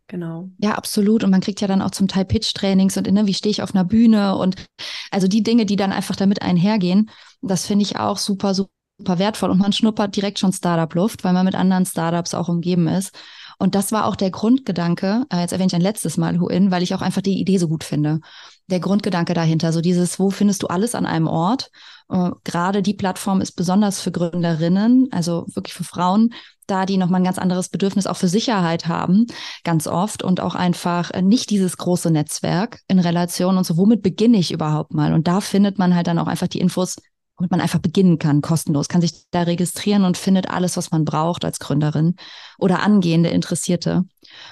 [0.09, 0.51] Genau.
[0.59, 1.25] Ja, absolut.
[1.25, 3.75] Und man kriegt ja dann auch zum Teil Pitch-Trainings und ne, wie stehe ich auf
[3.75, 4.67] einer Bühne und
[5.11, 7.09] also die Dinge, die dann einfach damit einhergehen,
[7.41, 9.49] das finde ich auch super, super wertvoll.
[9.49, 13.17] Und man schnuppert direkt schon Startup-Luft, weil man mit anderen Startups auch umgeben ist.
[13.59, 16.83] Und das war auch der Grundgedanke, äh, jetzt erwähne ich ein letztes Mal Huin, weil
[16.83, 18.21] ich auch einfach die Idee so gut finde.
[18.69, 21.71] Der Grundgedanke dahinter, so dieses, wo findest du alles an einem Ort?
[22.09, 26.33] Äh, gerade die Plattform ist besonders für Gründerinnen, also wirklich für Frauen,
[26.67, 29.27] da die nochmal ein ganz anderes Bedürfnis auch für Sicherheit haben,
[29.65, 34.03] ganz oft und auch einfach äh, nicht dieses große Netzwerk in Relation und so, womit
[34.03, 35.13] beginne ich überhaupt mal?
[35.13, 36.97] Und da findet man halt dann auch einfach die Infos,
[37.37, 41.05] womit man einfach beginnen kann, kostenlos, kann sich da registrieren und findet alles, was man
[41.05, 42.17] braucht als Gründerin
[42.59, 44.05] oder angehende Interessierte.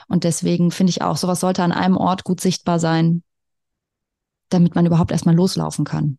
[0.08, 3.22] Und deswegen finde ich auch, sowas sollte an einem Ort gut sichtbar sein,
[4.50, 6.18] damit man überhaupt erstmal loslaufen kann.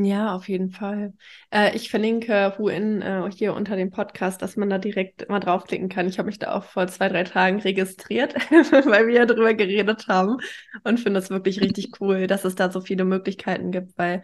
[0.00, 1.12] Ja, auf jeden Fall.
[1.50, 5.88] Äh, ich verlinke Huin äh, hier unter dem Podcast, dass man da direkt mal draufklicken
[5.88, 6.06] kann.
[6.06, 8.34] Ich habe mich da auch vor zwei, drei Tagen registriert,
[8.86, 10.36] weil wir ja drüber geredet haben
[10.84, 14.22] und finde es wirklich richtig cool, dass es da so viele Möglichkeiten gibt, weil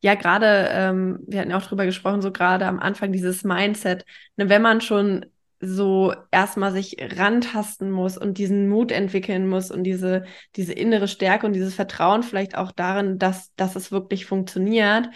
[0.00, 4.04] ja, gerade, ähm, wir hatten ja auch drüber gesprochen, so gerade am Anfang dieses Mindset,
[4.36, 5.26] ne, wenn man schon
[5.64, 10.24] so erstmal sich rantasten muss und diesen Mut entwickeln muss und diese,
[10.56, 15.08] diese innere Stärke und dieses Vertrauen vielleicht auch darin, dass, dass es wirklich funktioniert,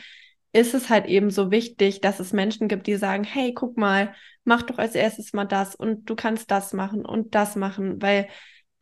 [0.53, 4.15] ist es halt eben so wichtig, dass es Menschen gibt, die sagen, hey, guck mal,
[4.45, 8.29] mach doch als erstes mal das und du kannst das machen und das machen, weil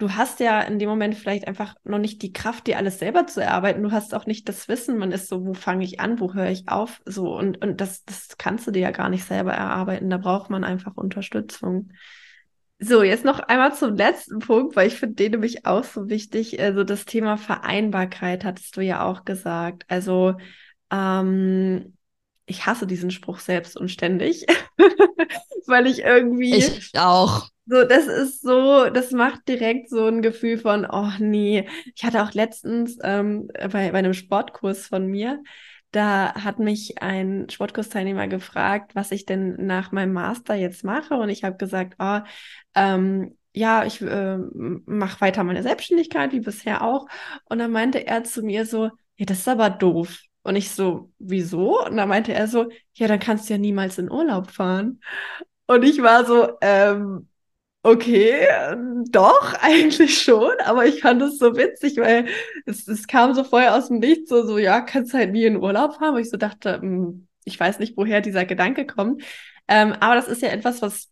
[0.04, 3.26] du hast ja in dem Moment vielleicht einfach noch nicht die Kraft, dir alles selber
[3.26, 3.82] zu erarbeiten.
[3.82, 4.98] Du hast auch nicht das Wissen.
[4.98, 7.00] Man ist so, wo fange ich an, wo höre ich auf?
[7.06, 10.10] So, und, und das, das kannst du dir ja gar nicht selber erarbeiten.
[10.10, 11.90] Da braucht man einfach Unterstützung.
[12.78, 16.60] So, jetzt noch einmal zum letzten Punkt, weil ich finde den nämlich auch so wichtig.
[16.60, 19.84] Also das Thema Vereinbarkeit hattest du ja auch gesagt.
[19.88, 20.34] Also
[20.90, 21.96] ähm,
[22.46, 24.46] ich hasse diesen Spruch selbst und ständig,
[25.66, 26.54] weil ich irgendwie.
[26.54, 27.48] Ich auch.
[27.66, 31.66] So, das ist so, das macht direkt so ein Gefühl von, oh nee.
[31.94, 35.42] Ich hatte auch letztens ähm, bei, bei einem Sportkurs von mir,
[35.94, 41.14] da hat mich ein Sportkursteilnehmer gefragt, was ich denn nach meinem Master jetzt mache.
[41.14, 42.18] Und ich habe gesagt, oh,
[42.74, 47.06] ähm, ja, ich äh, mache weiter meine Selbstständigkeit, wie bisher auch.
[47.44, 50.20] Und dann meinte er zu mir so, ja, das ist aber doof.
[50.44, 51.84] Und ich so, wieso?
[51.84, 55.00] Und dann meinte er so, ja, dann kannst du ja niemals in Urlaub fahren.
[55.66, 57.28] Und ich war so, ähm,
[57.82, 58.46] Okay,
[59.10, 62.28] doch, eigentlich schon, aber ich fand es so witzig, weil
[62.66, 65.56] es, es kam so vorher aus dem Nichts, so, so, ja, kannst halt nie in
[65.56, 69.22] Urlaub fahren, wo ich so dachte, hm, ich weiß nicht, woher dieser Gedanke kommt.
[69.68, 71.10] Ähm, aber das ist ja etwas, was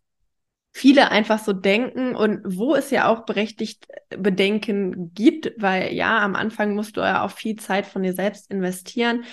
[0.73, 6.35] viele einfach so denken und wo es ja auch berechtigt Bedenken gibt, weil ja, am
[6.35, 9.23] Anfang musst du ja auch viel Zeit von dir selbst investieren.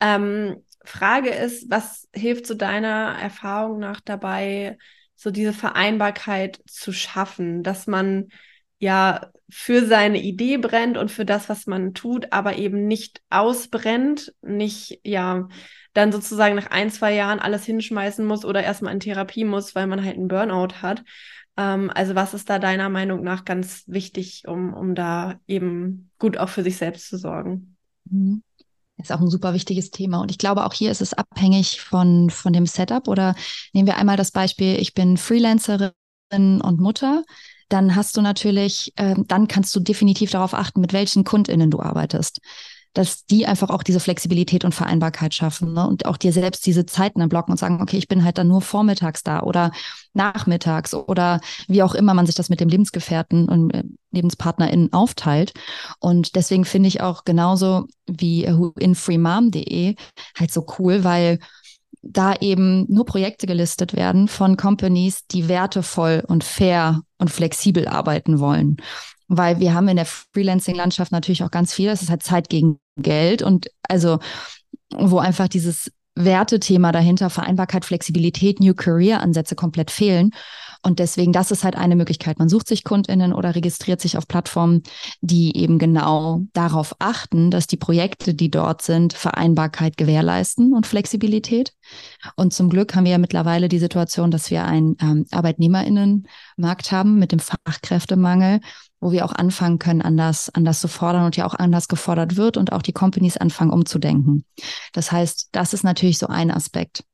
[0.00, 4.76] Ähm, Frage ist, was hilft zu deiner Erfahrung nach dabei,
[5.16, 8.28] so diese Vereinbarkeit zu schaffen, dass man
[8.78, 14.34] ja für seine Idee brennt und für das, was man tut, aber eben nicht ausbrennt,
[14.42, 15.48] nicht ja
[15.94, 19.86] dann sozusagen nach ein, zwei Jahren alles hinschmeißen muss oder erstmal in Therapie muss, weil
[19.86, 21.02] man halt einen Burnout hat.
[21.56, 26.36] Ähm, also was ist da deiner Meinung nach ganz wichtig, um, um da eben gut
[26.36, 27.76] auch für sich selbst zu sorgen?
[28.10, 28.42] Mhm
[28.96, 30.20] ist auch ein super wichtiges Thema.
[30.20, 33.08] Und ich glaube, auch hier ist es abhängig von, von dem Setup.
[33.08, 33.34] Oder
[33.72, 35.92] nehmen wir einmal das Beispiel, ich bin Freelancerin
[36.30, 37.24] und Mutter.
[37.68, 41.80] Dann hast du natürlich, äh, dann kannst du definitiv darauf achten, mit welchen KundInnen du
[41.80, 42.40] arbeitest
[42.94, 45.86] dass die einfach auch diese Flexibilität und Vereinbarkeit schaffen ne?
[45.86, 48.62] und auch dir selbst diese Zeiten blocken und sagen, okay, ich bin halt dann nur
[48.62, 49.72] vormittags da oder
[50.14, 55.52] nachmittags oder wie auch immer man sich das mit dem Lebensgefährten und äh, LebenspartnerInnen aufteilt.
[55.98, 58.44] Und deswegen finde ich auch genauso wie
[58.78, 59.96] in freemom.de
[60.38, 61.40] halt so cool, weil
[62.02, 68.38] da eben nur Projekte gelistet werden von Companies, die wertevoll und fair und flexibel arbeiten
[68.38, 68.76] wollen.
[69.26, 72.78] Weil wir haben in der Freelancing-Landschaft natürlich auch ganz viel, das ist halt Zeit gegen
[72.96, 74.18] Geld und also,
[74.96, 80.30] wo einfach dieses Wertethema dahinter, Vereinbarkeit, Flexibilität, New Career-Ansätze komplett fehlen.
[80.84, 82.38] Und deswegen, das ist halt eine Möglichkeit.
[82.38, 84.82] Man sucht sich KundInnen oder registriert sich auf Plattformen,
[85.22, 91.72] die eben genau darauf achten, dass die Projekte, die dort sind, Vereinbarkeit gewährleisten und Flexibilität.
[92.36, 97.18] Und zum Glück haben wir ja mittlerweile die Situation, dass wir einen ähm, ArbeitnehmerInnenmarkt haben
[97.18, 98.60] mit dem Fachkräftemangel,
[99.04, 102.56] wo wir auch anfangen können, anders, anders zu fordern und ja auch anders gefordert wird
[102.56, 104.46] und auch die Companies anfangen umzudenken.
[104.94, 107.04] Das heißt, das ist natürlich so ein Aspekt.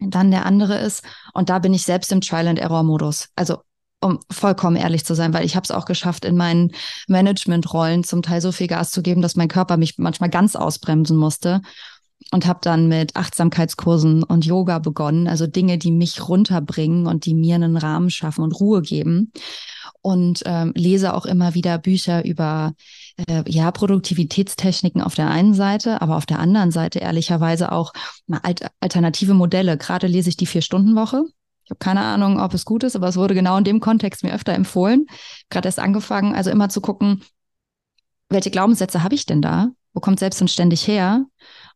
[0.00, 1.04] Und dann der andere ist,
[1.34, 3.28] und da bin ich selbst im Trial-and-Error-Modus.
[3.36, 3.58] Also
[4.00, 6.72] um vollkommen ehrlich zu sein, weil ich habe es auch geschafft, in meinen
[7.06, 11.18] Managementrollen zum Teil so viel Gas zu geben, dass mein Körper mich manchmal ganz ausbremsen
[11.18, 11.60] musste
[12.32, 17.34] und habe dann mit Achtsamkeitskursen und Yoga begonnen, also Dinge, die mich runterbringen und die
[17.34, 19.32] mir einen Rahmen schaffen und Ruhe geben.
[20.02, 22.72] Und ähm, lese auch immer wieder Bücher über
[23.28, 27.92] äh, ja Produktivitätstechniken auf der einen Seite, aber auf der anderen Seite ehrlicherweise auch
[28.80, 29.76] alternative Modelle.
[29.76, 31.24] Gerade lese ich die Vier-Stunden-Woche.
[31.64, 34.24] Ich habe keine Ahnung, ob es gut ist, aber es wurde genau in dem Kontext
[34.24, 35.06] mir öfter empfohlen.
[35.50, 37.22] Gerade erst angefangen, also immer zu gucken,
[38.30, 39.68] welche Glaubenssätze habe ich denn da?
[39.92, 41.26] Wo kommt selbst und ständig her?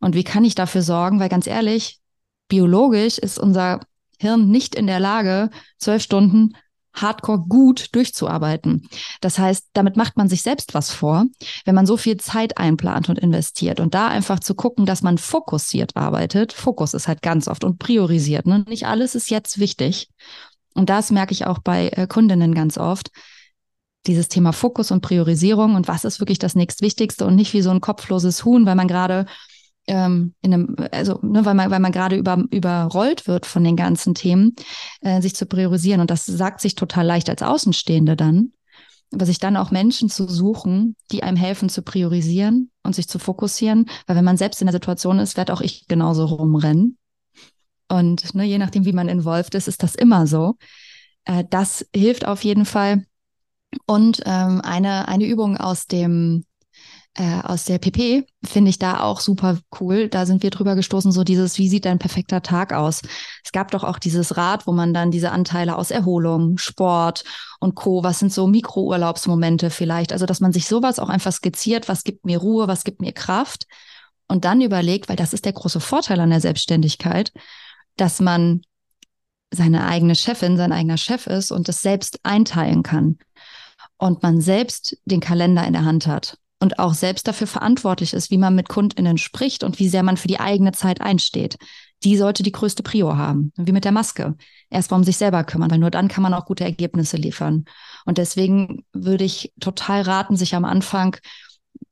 [0.00, 1.20] Und wie kann ich dafür sorgen?
[1.20, 2.00] Weil ganz ehrlich,
[2.48, 3.80] biologisch ist unser
[4.18, 6.54] Hirn nicht in der Lage, zwölf Stunden
[6.94, 8.88] hardcore gut durchzuarbeiten.
[9.20, 11.26] Das heißt, damit macht man sich selbst was vor,
[11.64, 15.18] wenn man so viel Zeit einplant und investiert und da einfach zu gucken, dass man
[15.18, 16.52] fokussiert arbeitet.
[16.52, 18.46] Fokus ist halt ganz oft und priorisiert.
[18.46, 18.64] Ne?
[18.68, 20.08] Nicht alles ist jetzt wichtig.
[20.74, 23.10] Und das merke ich auch bei äh, Kundinnen ganz oft
[24.06, 27.70] dieses Thema Fokus und Priorisierung und was ist wirklich das nächstwichtigste und nicht wie so
[27.70, 29.26] ein kopfloses Huhn, weil man gerade
[29.86, 33.76] ähm, in einem, also ne, weil man, weil man gerade über, überrollt wird von den
[33.76, 34.54] ganzen Themen,
[35.00, 36.00] äh, sich zu priorisieren.
[36.00, 38.52] Und das sagt sich total leicht als Außenstehende dann.
[39.12, 43.18] Aber sich dann auch Menschen zu suchen, die einem helfen zu priorisieren und sich zu
[43.18, 43.86] fokussieren.
[44.06, 46.98] Weil wenn man selbst in der Situation ist, werde auch ich genauso rumrennen.
[47.88, 50.56] Und ne, je nachdem, wie man involviert ist, ist das immer so.
[51.24, 53.04] Äh, das hilft auf jeden Fall,
[53.86, 56.44] und ähm, eine, eine Übung aus dem
[57.16, 60.08] äh, aus der PP finde ich da auch super cool.
[60.08, 63.02] Da sind wir drüber gestoßen, so dieses, wie sieht dein perfekter Tag aus?
[63.44, 67.24] Es gab doch auch dieses Rad, wo man dann diese Anteile aus Erholung, Sport
[67.60, 70.12] und Co., was sind so Mikrourlaubsmomente vielleicht?
[70.12, 73.12] Also, dass man sich sowas auch einfach skizziert, was gibt mir Ruhe, was gibt mir
[73.12, 73.66] Kraft?
[74.26, 77.32] Und dann überlegt, weil das ist der große Vorteil an der Selbstständigkeit,
[77.96, 78.62] dass man
[79.52, 83.18] seine eigene Chefin, sein eigener Chef ist und das selbst einteilen kann
[83.98, 88.30] und man selbst den Kalender in der Hand hat und auch selbst dafür verantwortlich ist,
[88.30, 91.56] wie man mit KundInnen spricht und wie sehr man für die eigene Zeit einsteht,
[92.02, 93.52] die sollte die größte Prio haben.
[93.56, 94.36] Wie mit der Maske.
[94.70, 97.64] Erst mal um sich selber kümmern, weil nur dann kann man auch gute Ergebnisse liefern.
[98.04, 101.16] Und deswegen würde ich total raten, sich am Anfang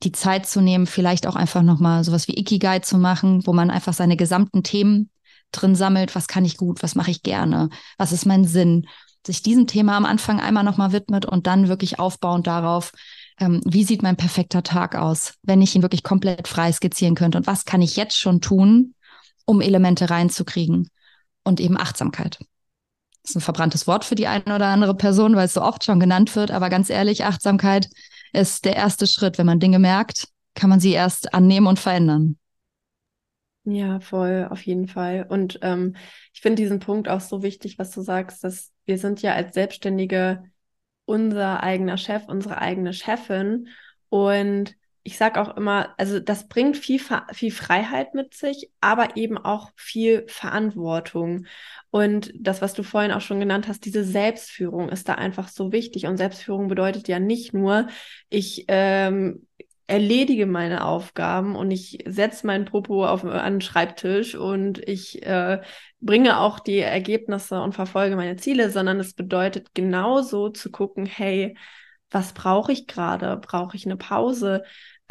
[0.03, 3.69] die Zeit zu nehmen, vielleicht auch einfach nochmal sowas wie Ikigai zu machen, wo man
[3.69, 5.09] einfach seine gesamten Themen
[5.51, 6.15] drin sammelt.
[6.15, 6.83] Was kann ich gut?
[6.83, 7.69] Was mache ich gerne?
[7.97, 8.85] Was ist mein Sinn?
[9.25, 12.91] sich diesem Thema am Anfang einmal nochmal widmet und dann wirklich aufbauend darauf,
[13.39, 17.37] ähm, wie sieht mein perfekter Tag aus, wenn ich ihn wirklich komplett frei skizzieren könnte
[17.37, 18.95] und was kann ich jetzt schon tun,
[19.45, 20.89] um Elemente reinzukriegen
[21.43, 22.39] und eben Achtsamkeit.
[23.23, 25.83] Das ist ein verbranntes Wort für die eine oder andere Person, weil es so oft
[25.83, 27.89] schon genannt wird, aber ganz ehrlich, Achtsamkeit
[28.33, 29.37] ist der erste Schritt.
[29.37, 32.37] Wenn man Dinge merkt, kann man sie erst annehmen und verändern.
[33.65, 35.25] Ja, voll, auf jeden Fall.
[35.29, 35.95] Und ähm,
[36.33, 39.53] ich finde diesen Punkt auch so wichtig, was du sagst, dass wir sind ja als
[39.53, 40.43] Selbstständige
[41.05, 43.67] unser eigener Chef, unsere eigene Chefin.
[44.09, 47.01] Und ich sage auch immer, also das bringt viel,
[47.33, 51.45] viel Freiheit mit sich, aber eben auch viel Verantwortung.
[51.89, 55.73] Und das, was du vorhin auch schon genannt hast, diese Selbstführung ist da einfach so
[55.73, 56.05] wichtig.
[56.05, 57.87] Und Selbstführung bedeutet ja nicht nur,
[58.29, 59.45] ich ähm,
[59.87, 65.61] erledige meine Aufgaben und ich setze meinen Popo auf einen Schreibtisch und ich äh,
[66.05, 71.57] bringe auch die Ergebnisse und verfolge meine Ziele, sondern es bedeutet genauso zu gucken, hey,
[72.11, 73.37] was brauche ich gerade?
[73.37, 74.63] Brauche ich eine Pause?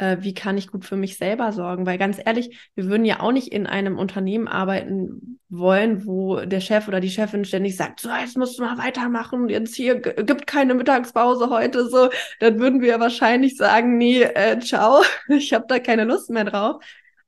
[0.03, 1.85] äh, wie kann ich gut für mich selber sorgen?
[1.85, 6.61] Weil ganz ehrlich, wir würden ja auch nicht in einem Unternehmen arbeiten wollen, wo der
[6.61, 10.47] Chef oder die Chefin ständig sagt, so, jetzt musst du mal weitermachen, jetzt hier gibt
[10.47, 15.79] keine Mittagspause heute, so, dann würden wir wahrscheinlich sagen, nee, äh, ciao, ich habe da
[15.79, 16.83] keine Lust mehr drauf.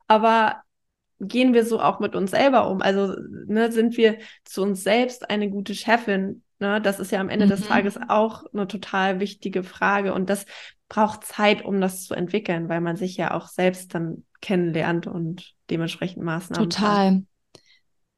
[0.07, 0.61] Aber
[1.19, 2.81] gehen wir so auch mit uns selber um?
[2.81, 3.15] Also
[3.47, 6.43] ne, sind wir zu uns selbst eine gute Chefin?
[6.59, 7.49] Ne, das ist ja am Ende mhm.
[7.49, 10.13] des Tages auch eine total wichtige Frage.
[10.13, 10.45] Und das
[10.87, 15.53] braucht Zeit, um das zu entwickeln, weil man sich ja auch selbst dann kennenlernt und
[15.69, 16.69] dementsprechend Maßnahmen.
[16.69, 17.05] Total.
[17.05, 17.27] Kann.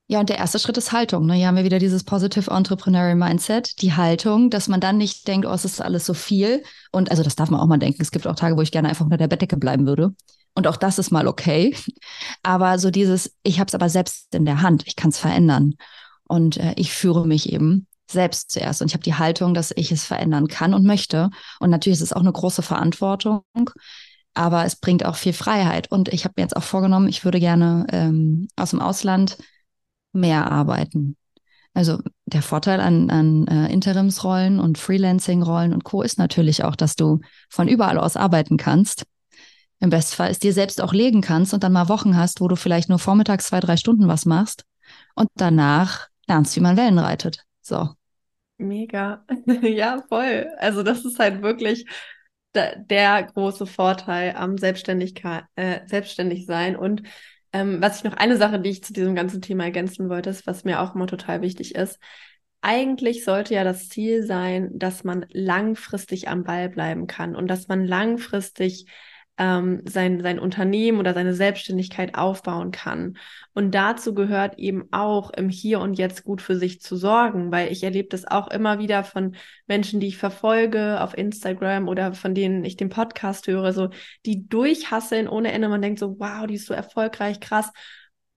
[0.09, 1.25] Ja, und der erste Schritt ist Haltung.
[1.25, 1.33] Ne?
[1.33, 5.45] Hier haben wir wieder dieses Positive Entrepreneurial Mindset, die Haltung, dass man dann nicht denkt,
[5.45, 6.63] oh, es ist alles so viel.
[6.93, 8.01] Und also das darf man auch mal denken.
[8.01, 10.15] Es gibt auch Tage, wo ich gerne einfach unter der Bettdecke bleiben würde.
[10.53, 11.75] Und auch das ist mal okay.
[12.41, 15.75] Aber so dieses, ich habe es aber selbst in der Hand, ich kann es verändern.
[16.23, 18.81] Und äh, ich führe mich eben selbst zuerst.
[18.81, 21.29] Und ich habe die Haltung, dass ich es verändern kann und möchte.
[21.59, 23.43] Und natürlich ist es auch eine große Verantwortung,
[24.33, 25.91] aber es bringt auch viel Freiheit.
[25.91, 29.37] Und ich habe mir jetzt auch vorgenommen, ich würde gerne ähm, aus dem Ausland
[30.13, 31.15] mehr arbeiten.
[31.73, 36.01] Also der Vorteil an, an äh, Interimsrollen und Freelancing-Rollen und Co.
[36.01, 39.05] ist natürlich auch, dass du von überall aus arbeiten kannst.
[39.79, 42.55] Im Bestfall es dir selbst auch legen kannst und dann mal Wochen hast, wo du
[42.55, 44.65] vielleicht nur vormittags zwei, drei Stunden was machst
[45.13, 47.43] und danach lernst, wie man Wellen reitet.
[47.61, 47.89] So.
[48.57, 49.23] Mega.
[49.61, 50.47] Ja, voll.
[50.57, 51.85] Also das ist halt wirklich
[52.55, 56.75] der große Vorteil am Selbstständigkeit, äh, selbstständig sein.
[56.75, 57.03] Und
[57.53, 60.47] ähm, was ich noch eine Sache, die ich zu diesem ganzen Thema ergänzen wollte, ist,
[60.47, 61.99] was mir auch immer total wichtig ist.
[62.61, 67.67] Eigentlich sollte ja das Ziel sein, dass man langfristig am Ball bleiben kann und dass
[67.67, 68.87] man langfristig
[69.37, 73.17] ähm, sein, sein Unternehmen oder seine Selbstständigkeit aufbauen kann.
[73.53, 77.71] Und dazu gehört eben auch im Hier und Jetzt gut für sich zu sorgen, weil
[77.71, 79.35] ich erlebe das auch immer wieder von
[79.67, 83.89] Menschen, die ich verfolge auf Instagram oder von denen ich den Podcast höre, so
[84.25, 85.69] die durchhasseln ohne Ende.
[85.69, 87.71] Man denkt so, wow, die ist so erfolgreich, krass.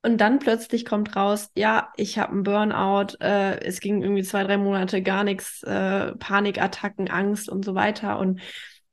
[0.02, 4.44] Und dann plötzlich kommt raus, ja, ich habe einen Burnout, äh, es ging irgendwie zwei,
[4.44, 8.18] drei Monate gar nichts, äh, Panikattacken, Angst und so weiter.
[8.18, 8.40] Und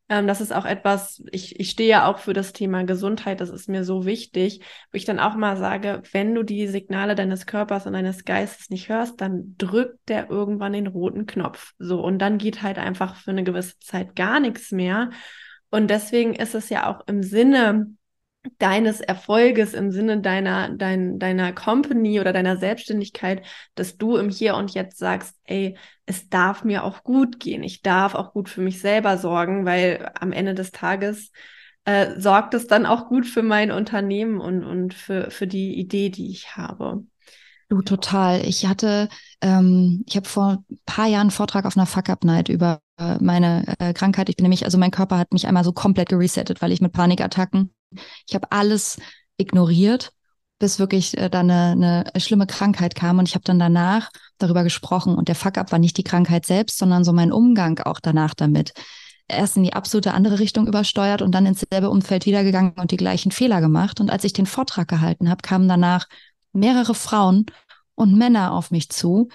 [0.10, 3.50] ähm, das ist auch etwas, ich, ich stehe ja auch für das Thema Gesundheit, das
[3.50, 7.46] ist mir so wichtig, wo ich dann auch mal sage, wenn du die Signale deines
[7.46, 11.74] Körpers und deines Geistes nicht hörst, dann drückt der irgendwann den roten Knopf.
[11.78, 15.10] So, und dann geht halt einfach für eine gewisse Zeit gar nichts mehr.
[15.70, 17.88] Und deswegen ist es ja auch im Sinne
[18.60, 23.46] deines Erfolges im Sinne deiner, dein, deiner Company oder deiner Selbstständigkeit,
[23.76, 27.64] dass du im Hier und Jetzt sagst, ey, es darf mir auch gut gehen.
[27.64, 31.32] Ich darf auch gut für mich selber sorgen, weil am Ende des Tages
[31.86, 36.10] äh, sorgt es dann auch gut für mein Unternehmen und, und für, für die Idee,
[36.10, 37.04] die ich habe.
[37.70, 38.46] Du total.
[38.46, 39.10] Ich hatte,
[39.42, 43.76] ähm, ich habe vor ein paar Jahren einen Vortrag auf einer Fuck-Up-Night über äh, meine
[43.80, 44.30] äh, Krankheit.
[44.30, 46.94] Ich bin nämlich, also mein Körper hat mich einmal so komplett geresettet, weil ich mit
[46.94, 47.72] Panikattacken
[48.28, 48.98] ich habe alles
[49.38, 50.12] ignoriert,
[50.60, 53.20] bis wirklich äh, dann eine, eine schlimme Krankheit kam.
[53.20, 55.16] Und ich habe dann danach darüber gesprochen.
[55.16, 58.74] Und der Fuck-up war nicht die Krankheit selbst, sondern so mein Umgang auch danach damit.
[59.30, 62.98] Erst in die absolute andere Richtung übersteuert und dann ins selbe Umfeld wiedergegangen und die
[62.98, 64.00] gleichen Fehler gemacht.
[64.00, 66.08] Und als ich den Vortrag gehalten habe, kamen danach
[66.58, 67.46] mehrere Frauen
[67.96, 69.30] und Männer auf mich zu,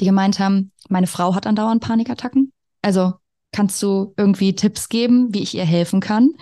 [0.00, 2.52] die gemeint haben, meine Frau hat andauernd Panikattacken.
[2.82, 3.14] Also
[3.52, 6.32] kannst du irgendwie Tipps geben, wie ich ihr helfen kann?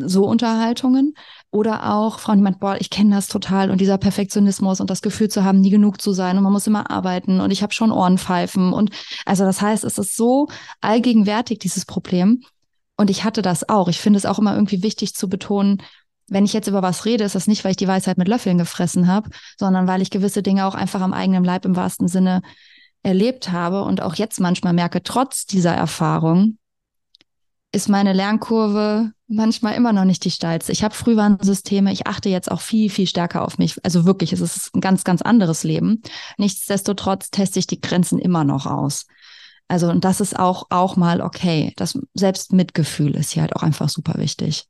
[0.00, 1.14] so Unterhaltungen
[1.50, 5.02] oder auch Frauen, die meinen, boah, ich kenne das total und dieser Perfektionismus und das
[5.02, 7.72] Gefühl zu haben, nie genug zu sein und man muss immer arbeiten und ich habe
[7.72, 8.90] schon Ohrenpfeifen und
[9.24, 10.48] also das heißt, es ist so
[10.80, 12.42] allgegenwärtig dieses Problem
[12.96, 13.88] und ich hatte das auch.
[13.88, 15.82] Ich finde es auch immer irgendwie wichtig zu betonen,
[16.28, 18.58] wenn ich jetzt über was rede, ist das nicht, weil ich die Weisheit mit Löffeln
[18.58, 22.42] gefressen habe, sondern weil ich gewisse Dinge auch einfach am eigenen Leib im wahrsten Sinne
[23.02, 26.58] erlebt habe und auch jetzt manchmal merke, trotz dieser Erfahrung,
[27.72, 30.72] ist meine Lernkurve manchmal immer noch nicht die steilste.
[30.72, 33.76] Ich habe Frühwarnsysteme, ich achte jetzt auch viel, viel stärker auf mich.
[33.84, 36.02] Also wirklich, es ist ein ganz, ganz anderes Leben.
[36.38, 39.06] Nichtsdestotrotz teste ich die Grenzen immer noch aus.
[39.68, 41.72] Also, und das ist auch, auch mal okay.
[41.76, 44.66] Das Selbstmitgefühl ist hier halt auch einfach super wichtig.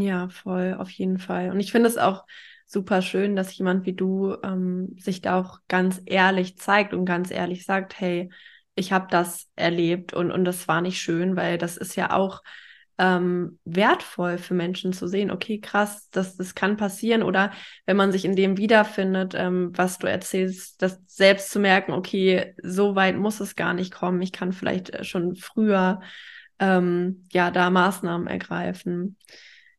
[0.00, 1.50] Ja, voll, auf jeden Fall.
[1.50, 2.24] Und ich finde es auch
[2.66, 7.30] super schön, dass jemand wie du ähm, sich da auch ganz ehrlich zeigt und ganz
[7.30, 8.30] ehrlich sagt, hey,
[8.74, 12.42] ich habe das erlebt und, und das war nicht schön, weil das ist ja auch
[12.98, 17.22] ähm, wertvoll für Menschen zu sehen, okay, krass, das, das kann passieren.
[17.22, 17.52] Oder
[17.86, 22.54] wenn man sich in dem wiederfindet, ähm, was du erzählst, das selbst zu merken, okay,
[22.62, 24.20] so weit muss es gar nicht kommen.
[24.22, 26.00] Ich kann vielleicht äh, schon früher
[26.58, 29.16] ähm, ja da Maßnahmen ergreifen.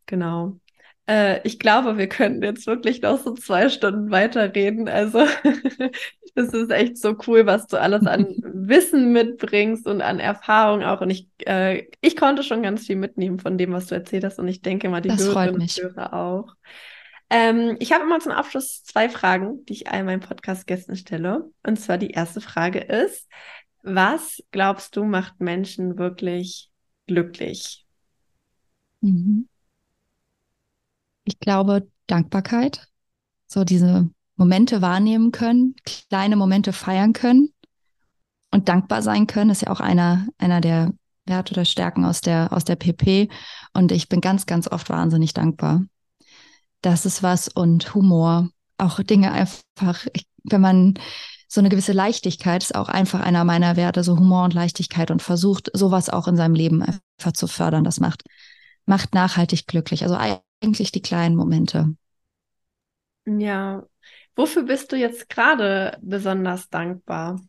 [0.08, 0.60] Genau.
[1.08, 4.90] Äh, ich glaube, wir könnten jetzt wirklich noch so zwei Stunden weiterreden.
[4.90, 5.20] Also
[6.36, 11.02] das ist echt so cool, was du alles an Wissen mitbringst und an Erfahrung auch.
[11.02, 14.40] Und ich, äh, ich konnte schon ganz viel mitnehmen von dem, was du erzählt hast.
[14.40, 16.56] Und ich denke mal, die Hörerinnen und Hörer auch.
[17.30, 21.50] Ähm, ich habe immer zum Abschluss zwei Fragen, die ich all meinen Podcast-Gästen stelle.
[21.64, 23.28] Und zwar die erste Frage ist,
[23.84, 26.70] was glaubst du macht Menschen wirklich
[27.06, 27.86] glücklich?
[29.02, 29.48] Mhm.
[31.28, 32.88] Ich glaube, Dankbarkeit,
[33.48, 37.50] so diese Momente wahrnehmen können, kleine Momente feiern können
[38.52, 40.94] und dankbar sein können, ist ja auch einer, einer der
[41.26, 43.28] Werte oder Stärken aus der, aus der PP.
[43.74, 45.84] Und ich bin ganz, ganz oft wahnsinnig dankbar.
[46.82, 50.06] Das ist was und Humor, auch Dinge einfach,
[50.46, 50.94] wenn man
[51.50, 55.22] so eine gewisse Leichtigkeit ist auch einfach einer meiner Werte, so Humor und Leichtigkeit und
[55.22, 57.84] versucht, sowas auch in seinem Leben einfach zu fördern.
[57.84, 58.24] Das macht,
[58.86, 60.04] macht nachhaltig glücklich.
[60.04, 60.16] Also
[60.62, 61.96] eigentlich die kleinen Momente.
[63.26, 63.84] Ja,
[64.36, 67.42] wofür bist du jetzt gerade besonders dankbar?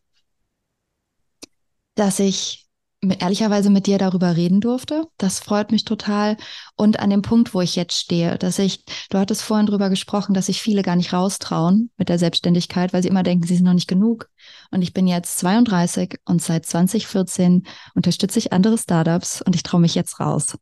[1.95, 2.69] Dass ich
[3.01, 5.05] ehrlicherweise mit dir darüber reden durfte.
[5.19, 6.37] Das freut mich total.
[6.77, 10.35] Und an dem Punkt, wo ich jetzt stehe, dass ich, du hattest vorhin drüber gesprochen,
[10.35, 13.67] dass sich viele gar nicht raustrauen mit der Selbstständigkeit, weil sie immer denken, sie sind
[13.67, 14.29] noch nicht genug.
[14.71, 19.81] Und ich bin jetzt 32 und seit 2014 unterstütze ich andere Startups und ich traue
[19.81, 20.57] mich jetzt raus.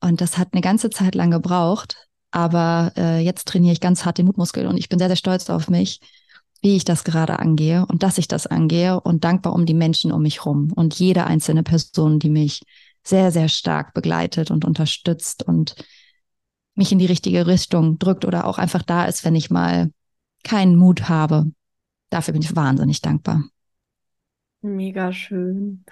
[0.00, 2.08] Und das hat eine ganze Zeit lang gebraucht.
[2.30, 5.50] Aber äh, jetzt trainiere ich ganz hart den Mutmuskel und ich bin sehr, sehr stolz
[5.50, 6.00] auf mich.
[6.62, 10.12] wie ich das gerade angehe und dass ich das angehe und dankbar um die Menschen
[10.12, 12.62] um mich rum und jede einzelne Person, die mich
[13.04, 15.74] sehr, sehr stark begleitet und unterstützt und
[16.74, 19.90] mich in die richtige Richtung drückt oder auch einfach da ist, wenn ich mal
[20.44, 21.46] keinen Mut habe.
[22.10, 23.44] Dafür bin ich wahnsinnig dankbar.
[24.62, 25.84] Mega schön.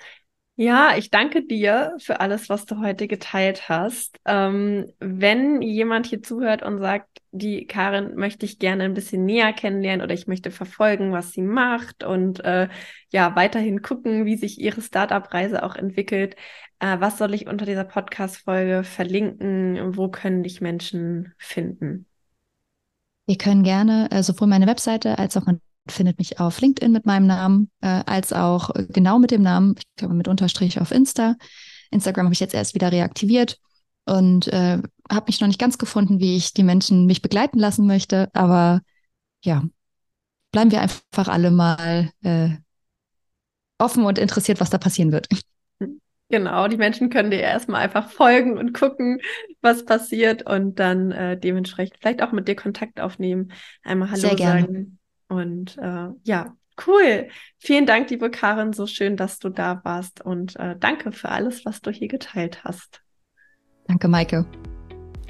[0.60, 4.18] Ja, ich danke dir für alles, was du heute geteilt hast.
[4.24, 9.52] Ähm, wenn jemand hier zuhört und sagt, die Karin möchte ich gerne ein bisschen näher
[9.52, 12.68] kennenlernen oder ich möchte verfolgen, was sie macht und äh,
[13.10, 16.34] ja, weiterhin gucken, wie sich ihre Startup-Reise auch entwickelt,
[16.80, 19.96] äh, was soll ich unter dieser Podcast-Folge verlinken?
[19.96, 22.06] Wo können dich Menschen finden?
[23.28, 25.60] Ihr können gerne äh, sowohl meine Webseite als auch mein
[25.92, 29.84] findet mich auf LinkedIn mit meinem Namen, äh, als auch genau mit dem Namen, ich
[29.96, 31.36] glaube mit Unterstrich auf Insta.
[31.90, 33.58] Instagram habe ich jetzt erst wieder reaktiviert
[34.06, 34.80] und äh,
[35.10, 38.28] habe mich noch nicht ganz gefunden, wie ich die Menschen mich begleiten lassen möchte.
[38.32, 38.80] Aber
[39.42, 39.64] ja,
[40.52, 42.50] bleiben wir einfach alle mal äh,
[43.78, 45.28] offen und interessiert, was da passieren wird.
[46.30, 49.20] Genau, die Menschen können dir erstmal einfach folgen und gucken,
[49.62, 54.97] was passiert und dann äh, dementsprechend vielleicht auch mit dir Kontakt aufnehmen, einmal Hallo sagen
[55.28, 56.56] und äh, ja,
[56.86, 57.28] cool.
[57.58, 58.72] Vielen Dank, liebe Karin.
[58.72, 60.24] So schön, dass du da warst.
[60.24, 63.02] Und äh, danke für alles, was du hier geteilt hast.
[63.86, 64.46] Danke, Maike.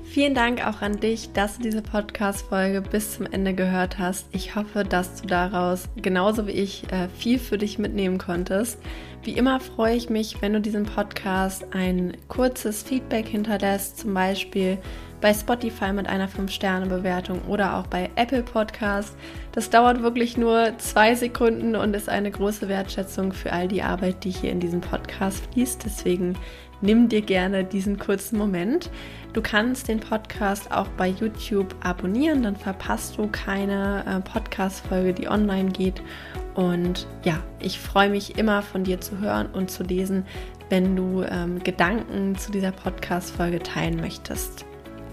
[0.04, 4.26] Vielen Dank auch an dich, dass du diese Podcast-Folge bis zum Ende gehört hast.
[4.32, 8.78] Ich hoffe, dass du daraus genauso wie ich äh, viel für dich mitnehmen konntest.
[9.22, 14.78] Wie immer freue ich mich, wenn du diesem Podcast ein kurzes Feedback hinterlässt, zum Beispiel
[15.20, 19.16] bei Spotify mit einer 5-Sterne-Bewertung oder auch bei Apple Podcast.
[19.52, 24.24] Das dauert wirklich nur zwei Sekunden und ist eine große Wertschätzung für all die Arbeit,
[24.24, 25.84] die hier in diesem Podcast fließt.
[25.84, 26.36] Deswegen
[26.80, 28.90] nimm dir gerne diesen kurzen Moment.
[29.32, 35.28] Du kannst den Podcast auch bei YouTube abonnieren, dann verpasst du keine äh, Podcast-Folge, die
[35.28, 36.02] online geht.
[36.54, 40.24] Und ja, ich freue mich immer von dir zu hören und zu lesen,
[40.70, 44.67] wenn du ähm, Gedanken zu dieser Podcast-Folge teilen möchtest.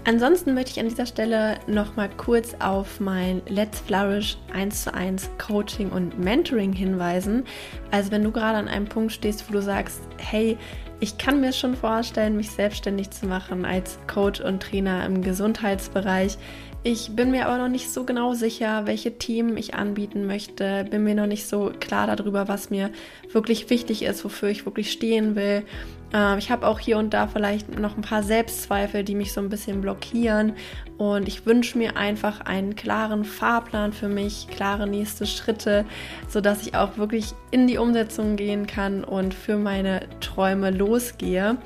[0.08, 5.30] Ansonsten möchte ich an dieser Stelle nochmal kurz auf mein Let's Flourish 1 zu 1
[5.36, 7.42] Coaching und Mentoring hinweisen.
[7.90, 10.56] Also wenn du gerade an einem Punkt stehst, wo du sagst, hey,
[11.00, 16.38] ich kann mir schon vorstellen, mich selbstständig zu machen als Coach und Trainer im Gesundheitsbereich.
[16.84, 20.84] Ich bin mir aber noch nicht so genau sicher, welche Themen ich anbieten möchte.
[20.88, 22.92] Bin mir noch nicht so klar darüber, was mir
[23.32, 25.64] wirklich wichtig ist, wofür ich wirklich stehen will.
[26.12, 29.40] Ähm, ich habe auch hier und da vielleicht noch ein paar Selbstzweifel, die mich so
[29.40, 30.54] ein bisschen blockieren.
[30.98, 35.84] Und ich wünsche mir einfach einen klaren Fahrplan für mich, klare nächste Schritte,
[36.28, 41.58] sodass ich auch wirklich in die Umsetzung gehen kann und für meine Träume losgehe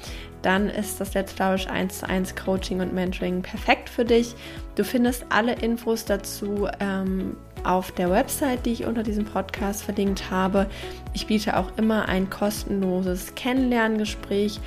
[0.43, 4.35] dann ist das Let's Flourish 1 zu 1 Coaching und Mentoring perfekt für dich.
[4.75, 10.31] Du findest alle Infos dazu ähm, auf der Website, die ich unter diesem Podcast verlinkt
[10.31, 10.67] habe.
[11.15, 14.61] Ich biete auch immer ein kostenloses Kennenlerngespräch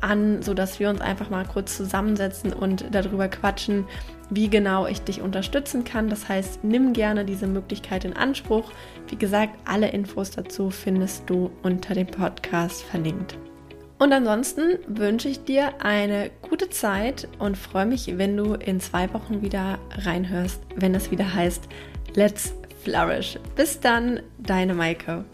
[0.00, 3.84] an, sodass wir uns einfach mal kurz zusammensetzen und darüber quatschen,
[4.30, 6.08] wie genau ich dich unterstützen kann.
[6.08, 8.70] Das heißt, nimm gerne diese Möglichkeit in Anspruch.
[9.08, 13.36] Wie gesagt, alle Infos dazu findest du unter dem Podcast verlinkt.
[13.98, 19.12] Und ansonsten wünsche ich dir eine gute Zeit und freue mich, wenn du in zwei
[19.12, 21.68] Wochen wieder reinhörst, wenn es wieder heißt
[22.14, 22.52] Let's
[22.84, 23.38] Flourish.
[23.56, 25.24] Bis dann, deine Maike.